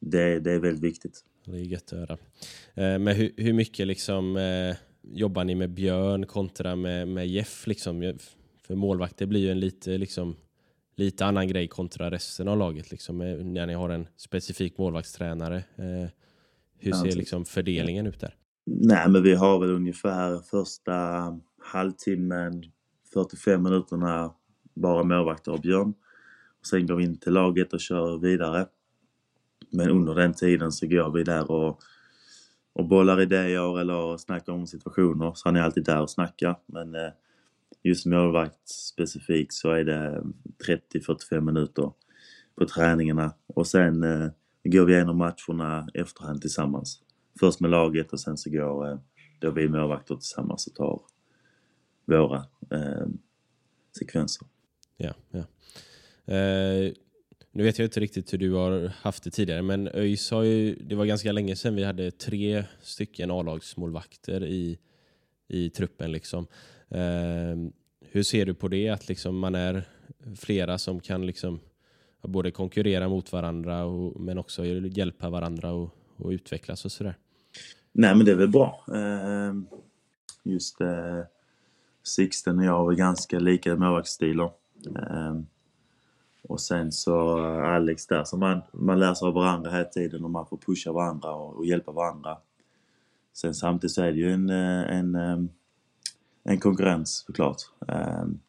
det, 0.00 0.40
det 0.40 0.52
är 0.52 0.58
väldigt 0.58 0.84
viktigt. 0.84 1.20
Det 1.44 1.52
är 1.56 1.56
gött 1.64 1.92
att 1.92 1.98
höra. 1.98 2.12
Eh, 2.74 2.98
Men 2.98 3.08
hur, 3.16 3.32
hur 3.36 3.52
mycket 3.52 3.86
liksom, 3.86 4.36
eh, 4.36 4.76
jobbar 5.02 5.44
ni 5.44 5.54
med 5.54 5.70
Björn 5.70 6.26
kontra 6.26 6.76
med, 6.76 7.08
med 7.08 7.28
Jeff? 7.28 7.66
Liksom? 7.66 8.02
Jag- 8.02 8.20
För 8.66 8.74
målvakter 8.74 9.26
blir 9.26 9.40
ju 9.40 9.50
en 9.50 9.60
lite, 9.60 9.98
liksom, 9.98 10.36
lite 10.96 11.26
annan 11.26 11.48
grej 11.48 11.68
kontra 11.68 12.10
resten 12.10 12.48
av 12.48 12.58
laget. 12.58 12.90
Liksom, 12.90 13.20
eh, 13.20 13.36
när 13.36 13.66
ni 13.66 13.74
har 13.74 13.88
en 13.90 14.06
specifik 14.16 14.78
målvaktstränare. 14.78 15.56
Eh, 15.56 16.10
Hur 16.78 16.92
ser 16.92 17.16
liksom 17.16 17.44
fördelningen 17.44 18.06
ut 18.06 18.20
där? 18.20 18.34
Nej, 18.64 19.08
men 19.08 19.22
vi 19.22 19.34
har 19.34 19.58
väl 19.58 19.70
ungefär 19.70 20.38
första 20.38 20.94
halvtimmen, 21.62 22.62
45 23.12 23.62
minuterna 23.62 24.34
bara 24.74 25.02
målvakter 25.02 25.52
och 25.52 25.60
Björn. 25.60 25.94
Och 26.60 26.66
sen 26.66 26.86
går 26.86 26.96
vi 26.96 27.04
in 27.04 27.18
till 27.18 27.32
laget 27.32 27.72
och 27.72 27.80
kör 27.80 28.18
vidare. 28.18 28.66
Men 29.70 29.90
under 29.90 30.14
den 30.14 30.34
tiden 30.34 30.72
så 30.72 30.86
går 30.86 31.12
vi 31.12 31.22
där 31.22 31.50
och, 31.50 31.80
och 32.72 32.88
bollar 32.88 33.20
idéer 33.20 33.80
eller 33.80 34.16
snackar 34.16 34.52
om 34.52 34.66
situationer. 34.66 35.32
Så 35.34 35.48
han 35.48 35.56
är 35.56 35.60
alltid 35.60 35.84
där 35.84 36.00
och 36.00 36.10
snackar. 36.10 36.56
Men 36.66 36.94
eh, 36.94 37.10
just 37.82 38.06
målvakt 38.06 38.68
specifikt 38.68 39.52
så 39.52 39.70
är 39.70 39.84
det 39.84 40.22
30-45 40.92 41.40
minuter 41.40 41.92
på 42.58 42.66
träningarna. 42.66 43.34
Och 43.46 43.66
sen 43.66 44.02
eh, 44.02 44.28
går 44.64 44.84
vi 44.84 44.94
igenom 44.94 45.16
matcherna 45.18 45.88
efterhand 45.94 46.40
tillsammans. 46.40 47.02
Först 47.40 47.60
med 47.60 47.70
laget 47.70 48.12
och 48.12 48.20
sen 48.20 48.36
så 48.36 48.50
går 48.50 48.90
eh, 48.90 48.98
då 49.38 49.50
vi 49.50 49.68
målvakter 49.68 50.14
tillsammans 50.14 50.66
och 50.66 50.74
tar 50.74 51.00
våra 52.04 52.44
eh, 52.70 53.06
sekvenser. 53.98 54.46
Ja, 54.96 55.14
ja. 55.30 55.44
Eh, 56.34 56.92
nu 57.52 57.62
vet 57.62 57.78
jag 57.78 57.86
inte 57.86 58.00
riktigt 58.00 58.32
hur 58.32 58.38
du 58.38 58.52
har 58.52 58.92
haft 59.00 59.24
det 59.24 59.30
tidigare, 59.30 59.62
men 59.62 59.88
ÖIS 59.88 60.30
har 60.30 60.42
ju, 60.42 60.74
det 60.74 60.94
var 60.94 61.04
ganska 61.04 61.32
länge 61.32 61.56
sedan 61.56 61.74
vi 61.74 61.84
hade 61.84 62.10
tre 62.10 62.64
stycken 62.82 63.30
A-lagsmålvakter 63.30 64.44
i, 64.44 64.78
i 65.48 65.70
truppen. 65.70 66.12
Liksom. 66.12 66.46
Eh, 66.88 67.56
hur 68.00 68.22
ser 68.22 68.46
du 68.46 68.54
på 68.54 68.68
det, 68.68 68.88
att 68.88 69.08
liksom 69.08 69.38
man 69.38 69.54
är 69.54 69.84
flera 70.36 70.78
som 70.78 71.00
kan 71.00 71.26
liksom 71.26 71.60
både 72.22 72.50
konkurrera 72.50 73.08
mot 73.08 73.32
varandra 73.32 73.84
och, 73.84 74.20
men 74.20 74.38
också 74.38 74.64
hjälpa 74.64 75.30
varandra 75.30 75.72
och, 75.72 75.90
och 76.16 76.30
utvecklas 76.30 76.84
och 76.84 76.92
sådär? 76.92 77.18
Nej 77.92 78.14
men 78.14 78.26
det 78.26 78.32
är 78.32 78.36
väl 78.36 78.48
bra. 78.48 78.84
Eh, 78.94 79.54
just 80.42 80.80
eh, 80.80 81.20
Sixten 82.02 82.58
och 82.58 82.64
jag 82.64 82.72
har 82.72 82.92
ganska 82.92 83.38
lika 83.38 83.76
målvaktsstilar. 83.76 84.50
Eh, 84.96 85.40
och 86.42 86.60
sen 86.60 86.92
så 86.92 87.38
eh, 87.38 87.74
Alex 87.74 88.06
där, 88.06 88.24
så 88.24 88.36
man, 88.36 88.60
man 88.72 89.00
lär 89.00 89.14
sig 89.14 89.28
av 89.28 89.34
varandra 89.34 89.70
hela 89.70 89.84
tiden 89.84 90.24
och 90.24 90.30
man 90.30 90.46
får 90.46 90.56
pusha 90.56 90.92
varandra 90.92 91.34
och, 91.34 91.56
och 91.56 91.66
hjälpa 91.66 91.92
varandra. 91.92 92.38
Sen 93.36 93.54
samtidigt 93.54 93.94
så 93.94 94.02
är 94.02 94.12
det 94.12 94.18
ju 94.18 94.32
en, 94.32 94.50
eh, 94.50 94.96
en, 94.98 95.14
eh, 95.14 95.38
en 96.44 96.60
konkurrens 96.60 97.24
såklart. 97.26 97.56
Ehm, 97.88 98.40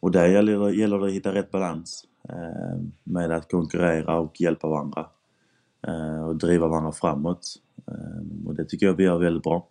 och 0.00 0.10
där 0.10 0.26
gäller 0.26 0.58
det, 0.58 0.74
gäller 0.74 0.98
det 0.98 1.06
att 1.06 1.12
hitta 1.12 1.34
rätt 1.34 1.50
balans 1.50 2.04
ehm, 2.28 2.92
med 3.04 3.30
att 3.30 3.50
konkurrera 3.50 4.18
och 4.18 4.40
hjälpa 4.40 4.68
varandra. 4.68 5.06
Eh, 5.86 6.24
och 6.24 6.36
driva 6.36 6.68
varandra 6.68 6.92
framåt. 6.92 7.54
Ehm, 7.86 8.46
och 8.46 8.54
det 8.54 8.64
tycker 8.64 8.86
jag 8.86 8.94
vi 8.94 9.04
gör 9.04 9.18
väldigt 9.18 9.42
bra. 9.42 9.68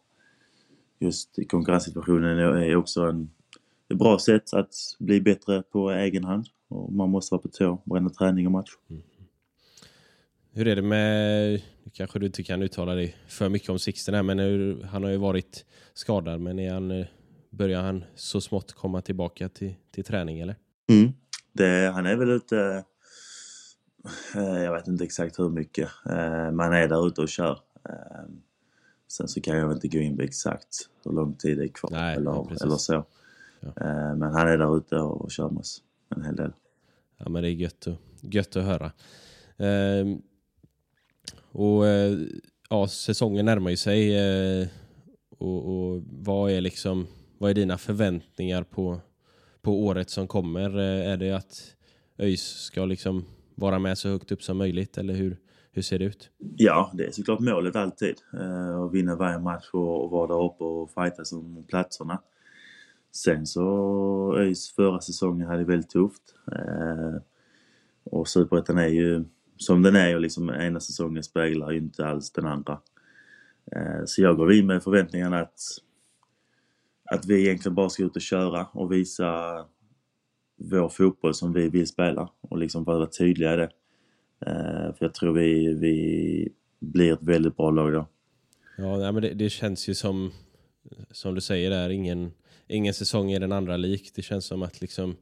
Just 1.00 1.50
konkurrenssituationen 1.50 2.40
är 2.40 2.76
också 2.76 3.02
en, 3.02 3.30
ett 3.90 3.98
bra 3.98 4.20
sätt 4.20 4.54
att 4.54 4.74
bli 5.00 5.22
bättre 5.22 5.63
på 5.63 5.92
egen 5.92 6.24
hand. 6.24 6.46
Och 6.68 6.94
man 6.94 7.10
måste 7.10 7.34
vara 7.34 7.42
på 7.42 7.48
tå 7.48 7.82
varenda 7.84 8.10
träning 8.10 8.46
och 8.46 8.52
match. 8.52 8.72
Mm. 8.90 9.02
Hur 10.58 10.67
är 10.67 10.76
det 10.76 10.82
med, 10.82 11.52
nu 11.84 11.91
kanske 11.93 12.20
du 12.20 12.26
inte 12.26 12.43
kan 12.43 12.62
uttala 12.62 12.96
dig 12.96 13.15
för 13.28 13.50
mycket 13.50 13.70
om 13.70 13.80
Sixten 13.80 14.13
här, 14.13 14.24
men 14.24 14.39
hur, 14.39 14.84
han 14.84 15.04
har 15.04 15.10
ju 15.10 15.17
varit 15.17 15.65
skadad, 15.93 16.41
men 16.41 16.60
är 16.60 16.74
han, 16.74 17.06
börjar 17.50 17.82
han 17.82 18.04
så 18.15 18.41
smått 18.41 18.74
komma 18.74 19.02
tillbaka 19.02 19.50
till, 19.50 19.76
till 19.91 20.04
träning 20.04 20.39
eller? 20.39 20.56
Mm. 20.89 21.13
Det, 21.54 21.91
han 21.93 22.06
är 22.06 22.15
väl 22.15 22.30
ute, 22.30 22.84
eh, 24.36 24.63
jag 24.63 24.74
vet 24.74 24.88
inte 24.88 25.04
exakt 25.04 25.39
hur 25.39 25.50
mycket, 25.50 25.89
eh, 26.06 26.52
men 26.52 26.60
han 26.60 26.74
är 26.74 26.88
där 26.88 27.08
ute 27.08 27.22
och 27.22 27.30
kör. 27.30 27.60
Eh, 27.89 28.30
sen 29.08 29.28
så 29.28 29.41
kan 29.41 29.58
jag 29.58 29.72
inte 29.72 29.88
gå 29.88 29.98
in 29.98 30.17
på 30.17 30.24
exakt 30.24 30.89
hur 31.06 31.12
lång 31.12 31.34
tid 31.34 31.58
det 31.58 31.63
är 31.63 31.67
kvar 31.67 31.89
Nej, 31.91 32.15
eller, 32.15 32.32
ja, 32.32 32.52
eller 32.62 32.76
så. 32.76 33.06
Ja. 33.60 33.74
Men 34.15 34.34
han 34.34 34.48
är 34.48 34.58
där 34.58 34.78
ute 34.78 34.96
och 34.96 35.32
kör 35.32 35.50
med 35.50 35.60
oss 35.60 35.84
en 36.15 36.26
hel 36.26 36.36
del. 36.36 36.54
Ja, 37.17 37.30
men 37.30 37.43
det 37.43 37.50
är 37.50 37.54
gött 37.54 37.88
att, 37.88 38.00
gött 38.22 38.56
att 38.56 38.63
höra 38.63 38.91
och 41.58 41.88
eh, 41.88 42.17
ja, 42.70 42.88
säsongen 42.88 43.46
närmar 43.46 43.70
ju 43.70 43.78
sig. 43.78 44.17
Eh, 44.17 44.67
och, 45.38 45.70
och 45.70 46.02
vad 46.10 46.52
är 46.52 46.62
liksom, 46.62 47.08
vad 47.38 47.50
är 47.50 47.54
dina 47.54 47.78
förväntningar 47.78 48.63
på, 48.63 49.00
på 49.62 49.84
året 49.86 50.10
som 50.10 50.28
kommer? 50.28 50.78
Eh, 50.80 51.12
är 51.12 51.17
det 51.17 51.32
att 51.32 51.76
ÖIS 52.17 52.41
ska 52.41 52.86
liksom 52.86 53.26
vara 53.56 53.80
med 53.80 53.98
så 53.98 54.10
högt 54.10 54.32
upp 54.32 54.43
som 54.43 54.58
möjligt 54.58 54.98
eller 54.98 55.13
hur, 55.13 55.38
hur 55.72 55.82
ser 55.82 56.00
det 56.00 56.06
ut? 56.06 56.30
Ja, 56.38 56.91
det 56.93 57.06
är 57.06 57.12
såklart 57.12 57.39
målet 57.39 57.76
alltid. 57.76 58.15
Att 58.86 58.93
vinna 58.93 59.15
varje 59.15 59.39
match 59.39 59.70
och, 59.74 60.10
vara 60.10 60.28
där 60.28 60.46
uppe 60.46 60.63
och 60.63 60.89
fightas 60.89 61.34
om 61.34 61.65
platserna. 61.67 62.22
Sen 63.12 63.46
så, 63.46 64.36
ÖIS 64.38 64.72
förra 64.76 65.02
säsongen 65.02 65.48
hade 65.48 65.60
det 65.60 65.65
väldigt 65.65 65.89
tufft. 65.89 66.24
Och 68.04 68.28
Superettan 68.28 68.78
är 68.78 68.88
ju 68.88 69.26
som 69.58 69.82
den 69.82 69.96
är 69.96 70.15
och 70.15 70.22
liksom 70.22 70.50
ena 70.50 70.80
säsongen 70.80 71.24
speglar 71.24 71.72
ju 71.72 71.78
inte 71.78 72.06
alls 72.08 72.32
den 72.32 72.46
andra. 72.46 72.80
Eh, 73.72 74.06
så 74.06 74.22
jag 74.22 74.38
går 74.38 74.54
in 74.54 74.65
med 74.65 74.84
förväntningarna 74.84 75.39
att, 75.39 75.60
att 77.12 77.26
vi 77.26 77.41
egentligen 77.46 77.76
bara 77.76 77.89
ska 77.89 78.04
ut 78.04 78.15
och 78.15 78.22
köra 78.22 78.65
och 78.65 78.91
visa 78.91 79.65
vår 80.58 80.89
fotboll 80.89 81.34
som 81.34 81.54
vi 81.54 81.70
vill 81.70 81.88
spela 81.88 82.30
och 82.41 82.58
liksom 82.58 82.84
bara 82.84 82.98
vara 82.98 83.10
tydliga 83.10 83.54
i 83.54 83.58
det. 83.58 83.70
Eh, 84.46 84.96
för 84.96 85.06
jag 85.06 85.13
tror 85.13 85.34
vi, 85.34 85.74
vi 85.74 86.50
blir 86.80 87.13
ett 87.13 87.24
väldigt 87.24 87.58
bra 87.58 87.72
lag 87.72 87.93
då. 87.93 88.08
Ja, 88.78 88.98
nej, 88.98 89.12
men 89.12 89.22
det, 89.22 89.34
det 89.34 89.50
känns 89.50 89.89
ju 89.89 89.96
som, 89.96 90.32
som 91.12 91.36
du 91.36 91.41
säger 91.41 91.70
där, 91.70 91.89
ingen, 91.89 92.32
ingen 92.67 92.93
säsong 92.93 93.32
är 93.32 93.39
den 93.39 93.52
andra 93.52 93.78
lik. 93.78 94.12
Det 94.15 94.22
känns 94.22 94.46
som 94.46 94.63
att 94.63 94.82
liksom, 94.82 95.15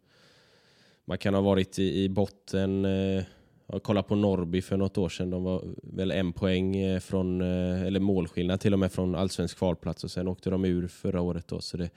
man 1.06 1.17
kan 1.17 1.34
ha 1.34 1.41
varit 1.41 1.80
i, 1.80 2.04
i 2.04 2.10
botten. 2.10 2.86
Eh, 2.86 3.24
jag 3.67 3.84
kollade 3.84 4.08
på 4.08 4.15
Norrby 4.15 4.62
för 4.62 4.78
något 4.78 4.97
år 4.97 5.10
sedan. 5.10 5.30
De 5.30 5.43
var 5.43 5.63
väl 5.84 6.12
en 6.12 6.34
poäng 6.34 6.75
eh, 6.75 6.99
från, 6.99 7.41
eh, 7.41 7.84
eller 7.84 7.99
målskillnad 7.99 8.60
till 8.60 8.73
och 8.73 8.80
med 8.80 8.91
från 8.91 9.15
allsvensk 9.15 9.58
kvalplats 9.58 10.04
och 10.04 10.12
sen 10.12 10.28
åkte 10.28 10.49
de 10.49 10.65
ur 10.65 10.88
förra 10.88 11.21
året. 11.21 11.47
Då, 11.47 11.62
så 11.62 11.78
det 11.78 11.89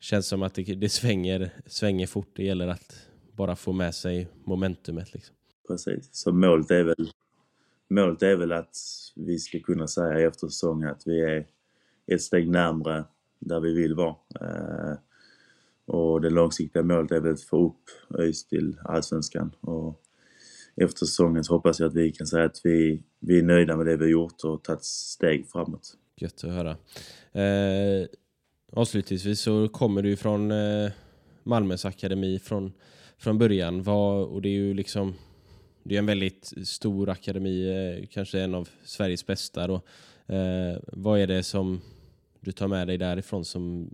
känns 0.00 0.26
som 0.26 0.42
att 0.42 0.54
det, 0.54 0.62
det 0.62 0.88
svänger, 0.88 1.50
svänger 1.66 2.06
fort. 2.06 2.30
Det 2.36 2.44
gäller 2.44 2.68
att 2.68 3.08
bara 3.32 3.56
få 3.56 3.72
med 3.72 3.94
sig 3.94 4.28
momentumet. 4.44 5.14
Liksom. 5.14 5.36
Precis. 5.68 6.08
Så 6.12 6.32
målet 6.32 6.70
är 6.70 6.84
väl 6.84 7.10
målet 7.90 8.22
är 8.22 8.36
väl 8.36 8.52
att 8.52 8.76
vi 9.16 9.38
ska 9.38 9.60
kunna 9.60 9.86
säga 9.86 10.28
efter 10.28 10.46
säsongen 10.46 10.88
att 10.88 11.02
vi 11.06 11.20
är 11.20 11.46
ett 12.06 12.22
steg 12.22 12.50
närmre 12.50 13.04
där 13.38 13.60
vi 13.60 13.74
vill 13.74 13.94
vara. 13.94 14.16
Eh, 14.40 14.96
och 15.86 16.20
det 16.20 16.30
långsiktiga 16.30 16.82
målet 16.82 17.12
är 17.12 17.20
väl 17.20 17.32
att 17.32 17.42
få 17.42 17.66
upp 17.66 18.18
ÖIS 18.18 18.48
till 18.48 18.78
Allsvenskan. 18.84 19.50
Och 19.60 20.00
efter 20.80 21.06
säsongen 21.06 21.44
så 21.44 21.54
hoppas 21.54 21.80
jag 21.80 21.88
att 21.88 21.94
vi 21.94 22.12
kan 22.12 22.26
säga 22.26 22.44
att 22.44 22.60
vi, 22.64 23.02
vi 23.20 23.38
är 23.38 23.42
nöjda 23.42 23.76
med 23.76 23.86
det 23.86 23.96
vi 23.96 24.04
har 24.04 24.10
gjort 24.10 24.44
och 24.44 24.64
tagit 24.64 24.84
steg 24.84 25.48
framåt. 25.48 25.94
Gött 26.16 26.44
att 26.44 26.50
höra. 26.50 26.76
Eh, 27.32 28.06
avslutningsvis 28.72 29.40
så 29.40 29.68
kommer 29.68 30.02
du 30.02 30.16
från 30.16 30.50
eh, 30.50 30.90
Malmös 31.42 31.84
akademi 31.84 32.38
från, 32.38 32.72
från 33.18 33.38
början. 33.38 33.82
Var, 33.82 34.24
och 34.24 34.42
det 34.42 34.48
är 34.48 34.52
ju 34.52 34.74
liksom 34.74 35.14
det 35.82 35.94
är 35.94 35.98
en 35.98 36.06
väldigt 36.06 36.52
stor 36.64 37.08
akademi, 37.08 37.68
eh, 37.68 38.06
kanske 38.06 38.40
en 38.40 38.54
av 38.54 38.68
Sveriges 38.84 39.26
bästa. 39.26 39.66
Då. 39.66 39.74
Eh, 40.26 40.78
vad 40.86 41.20
är 41.20 41.26
det 41.26 41.42
som 41.42 41.80
du 42.40 42.52
tar 42.52 42.68
med 42.68 42.86
dig 42.86 42.98
därifrån 42.98 43.44
som 43.44 43.90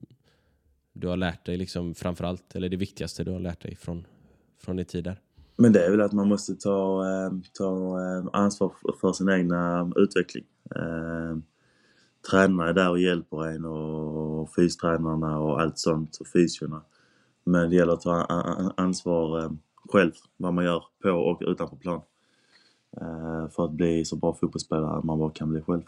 du 0.93 1.09
har 1.09 1.17
lärt 1.17 1.47
dig 1.47 1.57
liksom 1.57 1.95
framförallt, 1.95 2.57
eller 2.57 2.69
det 2.69 2.77
viktigaste 2.77 3.25
du 3.25 3.31
har 3.31 3.41
lärt 3.41 3.63
dig 3.63 3.77
från, 3.77 4.07
från 4.59 4.77
din 4.77 4.87
tid 4.87 5.05
där? 5.05 5.21
Men 5.57 5.73
det 5.73 5.87
är 5.87 5.91
väl 5.91 6.01
att 6.01 6.13
man 6.13 6.29
måste 6.29 6.55
ta, 6.55 7.07
ehm, 7.07 7.43
ta 7.59 8.01
ehm, 8.01 8.31
ansvar 8.33 8.73
för 9.01 9.13
sin 9.13 9.29
egna 9.29 9.93
utveckling. 9.97 10.45
Ehm, 10.77 11.43
Tränarna 12.31 12.69
är 12.69 12.73
där 12.73 12.91
och 12.91 12.99
hjälper 13.01 13.47
en 13.47 13.65
och 13.65 14.55
fystränarna 14.55 15.39
och 15.39 15.61
allt 15.61 15.79
sånt 15.79 16.17
och 16.21 16.27
fysiorna. 16.27 16.83
Men 17.45 17.71
det 17.71 17.77
gäller 17.77 17.93
att 17.93 18.01
ta 18.01 18.23
ansvar 18.77 19.57
själv, 19.93 20.13
vad 20.37 20.55
man 20.55 20.65
gör 20.65 20.83
på 21.03 21.11
och 21.11 21.43
utanför 21.47 21.77
plan. 21.77 22.01
För 23.51 23.65
att 23.65 23.73
bli 23.73 24.05
så 24.05 24.17
bra 24.17 24.35
fotbollsspelare 24.35 25.01
man 25.05 25.19
bara 25.19 25.31
kan 25.31 25.51
bli 25.51 25.61
själv. 25.63 25.83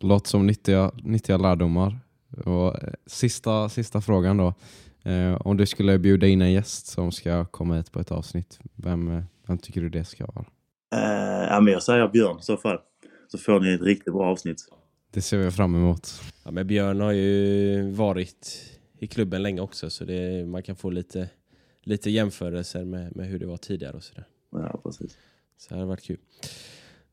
Låter 0.00 0.28
som 0.28 0.46
nyttiga, 0.46 0.90
nyttiga 1.02 1.36
lärdomar. 1.36 1.98
Och, 2.44 2.82
eh, 2.82 2.92
sista, 3.06 3.68
sista 3.68 4.00
frågan 4.00 4.36
då. 4.36 4.54
Eh, 5.06 5.34
om 5.34 5.56
du 5.56 5.66
skulle 5.66 5.98
bjuda 5.98 6.26
in 6.26 6.42
en 6.42 6.52
gäst 6.52 6.86
som 6.86 7.12
ska 7.12 7.44
komma 7.44 7.76
hit 7.76 7.92
på 7.92 8.00
ett 8.00 8.12
avsnitt, 8.12 8.58
vem, 8.74 9.10
eh, 9.10 9.22
vem 9.46 9.58
tycker 9.58 9.80
du 9.80 9.88
det 9.88 10.04
ska 10.04 10.26
vara? 10.26 10.46
Eh, 10.94 11.48
ja, 11.48 11.60
men 11.60 11.72
jag 11.72 11.82
säger 11.82 12.08
Björn 12.08 12.38
i 12.38 12.42
så 12.42 12.56
fall. 12.56 12.78
Så 13.28 13.38
får 13.38 13.60
ni 13.60 13.74
ett 13.74 13.82
riktigt 13.82 14.12
bra 14.12 14.26
avsnitt. 14.26 14.56
Det 15.12 15.22
ser 15.22 15.38
vi 15.38 15.50
fram 15.50 15.74
emot. 15.74 16.20
Ja, 16.44 16.50
men 16.50 16.66
Björn 16.66 17.00
har 17.00 17.12
ju 17.12 17.90
varit 17.90 18.70
i 18.98 19.06
klubben 19.06 19.42
länge 19.42 19.60
också 19.60 19.90
så 19.90 20.04
det, 20.04 20.46
man 20.46 20.62
kan 20.62 20.76
få 20.76 20.90
lite, 20.90 21.28
lite 21.82 22.10
jämförelser 22.10 22.84
med, 22.84 23.16
med 23.16 23.26
hur 23.26 23.38
det 23.38 23.46
var 23.46 23.56
tidigare 23.56 23.96
och 23.96 24.04
sådär. 24.04 24.24
Ja, 24.52 24.80
precis. 24.84 25.18
Så 25.56 25.74
det 25.74 25.80
har 25.80 25.86
varit 25.86 26.02
kul. 26.02 26.18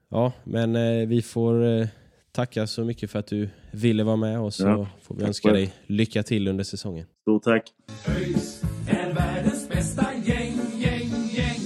Ja, 0.09 0.33
men 0.43 0.75
eh, 0.75 1.07
vi 1.07 1.21
får 1.21 1.65
eh, 1.65 1.87
tacka 2.31 2.67
så 2.67 2.83
mycket 2.83 3.11
för 3.11 3.19
att 3.19 3.27
du 3.27 3.49
ville 3.71 4.03
vara 4.03 4.15
med 4.15 4.39
och 4.39 4.53
så 4.53 4.63
Ja, 4.63 4.87
får 5.01 5.15
vi 5.15 5.23
önska 5.23 5.51
dig 5.51 5.73
lycka 5.87 6.23
till 6.23 6.47
under 6.47 6.63
säsongen. 6.63 7.05
Stort 7.23 7.43
tack! 7.43 7.73
ÖIS 8.07 8.63
är 8.87 9.13
världens 9.13 9.69
bästa 9.69 10.05
gäng, 10.25 10.59
gäng, 10.77 11.09
gäng. 11.31 11.59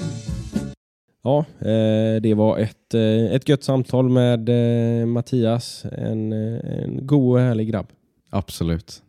Ja, 1.24 1.46
eh, 1.60 2.22
det 2.22 2.34
var 2.34 2.58
ett, 2.58 2.94
eh, 2.94 3.36
ett 3.36 3.50
gött 3.50 3.64
samtal 3.64 4.10
med 4.10 4.50
eh, 4.50 5.06
Mattias. 5.06 5.86
En, 5.92 6.34
en 6.34 7.08
god 7.08 7.36
och 7.36 7.40
härlig 7.40 7.70
grabb. 7.70 7.88
Absolut. 8.30 9.04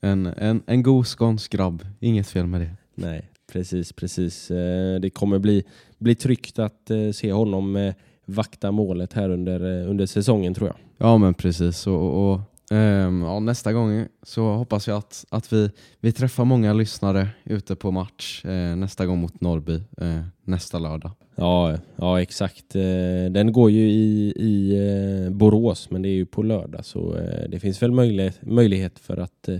En, 0.00 0.26
en, 0.26 0.62
en 0.66 0.82
god 0.82 1.06
skånsk 1.06 1.52
grabb, 1.52 1.86
inget 2.00 2.26
fel 2.26 2.46
med 2.46 2.60
det. 2.60 2.70
Nej, 2.94 3.30
precis, 3.52 3.92
precis. 3.92 4.48
Det 5.00 5.10
kommer 5.14 5.38
bli, 5.38 5.64
bli 5.98 6.14
tryggt 6.14 6.58
att 6.58 6.90
se 7.14 7.32
honom 7.32 7.92
vakta 8.24 8.70
målet 8.70 9.12
här 9.12 9.30
under, 9.30 9.86
under 9.86 10.06
säsongen 10.06 10.54
tror 10.54 10.68
jag. 10.68 10.76
Ja 11.08 11.18
men 11.18 11.34
precis. 11.34 11.86
Och, 11.86 12.32
och, 12.32 12.40
Um, 12.72 13.22
ja, 13.22 13.40
nästa 13.40 13.72
gång 13.72 14.06
så 14.22 14.52
hoppas 14.52 14.88
jag 14.88 14.96
att, 14.96 15.24
att 15.30 15.52
vi, 15.52 15.70
vi 16.00 16.12
träffar 16.12 16.44
många 16.44 16.72
lyssnare 16.72 17.28
ute 17.44 17.76
på 17.76 17.90
match 17.90 18.44
eh, 18.44 18.76
nästa 18.76 19.06
gång 19.06 19.18
mot 19.18 19.40
Norrby 19.40 19.74
eh, 19.74 20.20
nästa 20.44 20.78
lördag. 20.78 21.10
Ja, 21.34 21.78
ja 21.96 22.22
exakt. 22.22 22.76
Eh, 22.76 23.30
Den 23.30 23.52
går 23.52 23.70
ju 23.70 23.90
i, 23.90 24.32
i 24.36 24.76
eh, 25.26 25.32
Borås, 25.32 25.90
men 25.90 26.02
det 26.02 26.08
är 26.08 26.14
ju 26.14 26.26
på 26.26 26.42
lördag 26.42 26.84
så 26.84 27.16
eh, 27.16 27.48
det 27.48 27.60
finns 27.60 27.82
väl 27.82 27.92
möjlighet, 27.92 28.38
möjlighet 28.42 28.98
för 28.98 29.16
att 29.16 29.48
eh, 29.48 29.58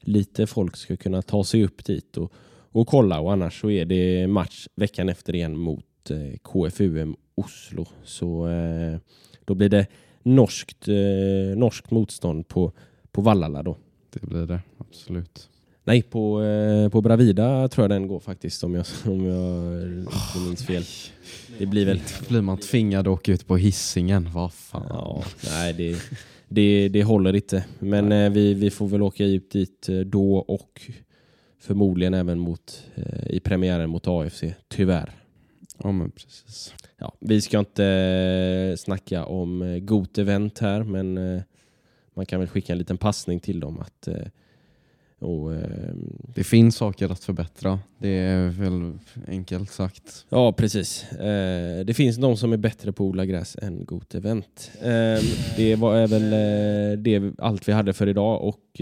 lite 0.00 0.46
folk 0.46 0.76
ska 0.76 0.96
kunna 0.96 1.22
ta 1.22 1.44
sig 1.44 1.64
upp 1.64 1.84
dit 1.84 2.16
och, 2.16 2.32
och 2.72 2.86
kolla 2.88 3.20
och 3.20 3.32
annars 3.32 3.60
så 3.60 3.70
är 3.70 3.84
det 3.84 4.26
match 4.26 4.66
veckan 4.76 5.08
efter 5.08 5.34
igen 5.34 5.56
mot 5.56 6.10
eh, 6.10 6.38
KFUM 6.42 7.16
Oslo. 7.34 7.86
Så 8.04 8.48
eh, 8.48 8.98
då 9.44 9.54
blir 9.54 9.68
det 9.68 9.86
norskt, 10.22 10.88
eh, 10.88 11.56
norskt 11.56 11.90
motstånd 11.90 12.48
på, 12.48 12.72
på 13.12 13.22
Vallala 13.22 13.62
då. 13.62 13.76
Det 14.10 14.26
blir 14.26 14.46
det, 14.46 14.60
absolut. 14.78 15.48
Nej, 15.84 16.02
på, 16.02 16.42
eh, 16.42 16.88
på 16.88 17.00
Bravida 17.00 17.68
tror 17.68 17.82
jag 17.82 17.90
den 17.90 18.08
går 18.08 18.20
faktiskt 18.20 18.64
om 18.64 18.74
jag, 18.74 18.84
om 19.04 19.24
jag 19.24 19.82
inte 19.98 20.38
minns 20.46 20.66
fel. 20.66 20.84
Det 21.58 21.66
blir 21.66 21.86
väl 21.86 22.00
Blir 22.28 22.40
man 22.40 22.58
tvingad 22.58 23.00
att 23.00 23.12
åka 23.12 23.32
ut 23.32 23.46
på 23.46 23.56
hissingen, 23.56 24.28
vad 24.32 24.52
fan. 24.52 24.86
Ja, 24.88 25.24
nej 25.44 25.72
det, 25.72 25.96
det, 26.48 26.88
det 26.88 27.04
håller 27.04 27.36
inte. 27.36 27.64
Men 27.78 28.12
eh, 28.12 28.30
vi, 28.30 28.54
vi 28.54 28.70
får 28.70 28.88
väl 28.88 29.02
åka 29.02 29.24
ut 29.24 29.50
dit 29.50 29.88
eh, 29.88 29.98
då 29.98 30.36
och 30.36 30.82
förmodligen 31.60 32.14
även 32.14 32.38
mot, 32.38 32.84
eh, 32.94 33.30
i 33.30 33.40
premiären 33.40 33.90
mot 33.90 34.08
AFC, 34.08 34.44
tyvärr. 34.68 35.19
Ja 35.82 35.92
men 35.92 36.10
precis. 36.10 36.74
Ja, 36.98 37.12
vi 37.20 37.40
ska 37.40 37.58
inte 37.58 37.84
eh, 37.84 38.76
snacka 38.76 39.24
om 39.24 39.62
eh, 39.62 39.78
Got 39.78 40.18
Event 40.18 40.58
här, 40.58 40.82
men 40.82 41.18
eh, 41.18 41.42
man 42.14 42.26
kan 42.26 42.40
väl 42.40 42.48
skicka 42.48 42.72
en 42.72 42.78
liten 42.78 42.98
passning 42.98 43.40
till 43.40 43.60
dem 43.60 43.80
att 43.80 44.08
och, 45.18 45.52
Det 46.34 46.44
finns 46.44 46.76
saker 46.76 47.12
att 47.12 47.24
förbättra. 47.24 47.78
Det 47.98 48.08
är 48.08 48.48
väl 48.48 48.98
enkelt 49.28 49.70
sagt. 49.70 50.26
Ja, 50.28 50.52
precis. 50.52 51.06
Det 51.86 51.96
finns 51.96 52.16
de 52.16 52.36
som 52.36 52.52
är 52.52 52.56
bättre 52.56 52.92
på 52.92 53.04
att 53.04 53.08
odla 53.08 53.26
gräs 53.26 53.56
än 53.62 53.84
Got 53.84 54.14
Event. 54.14 54.70
Eh, 54.80 55.24
det 55.56 55.76
var 55.76 56.06
väl 56.06 56.30
det 57.02 57.32
allt 57.38 57.68
vi 57.68 57.72
hade 57.72 57.92
för 57.92 58.06
idag 58.06 58.42
och 58.42 58.80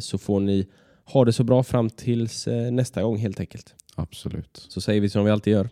så 0.00 0.18
får 0.18 0.40
ni 0.40 0.66
ha 1.04 1.24
det 1.24 1.32
så 1.32 1.44
bra 1.44 1.62
fram 1.62 1.90
tills 1.90 2.46
nästa 2.70 3.02
gång 3.02 3.18
helt 3.18 3.40
enkelt. 3.40 3.74
Absolut. 3.94 4.66
Så 4.68 4.80
säger 4.80 5.00
vi 5.00 5.08
som 5.08 5.24
vi 5.24 5.30
alltid 5.30 5.52
gör. 5.52 5.68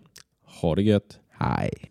Ha 0.61 0.75
det 0.75 0.83
gött! 0.83 1.21
Hej. 1.39 1.91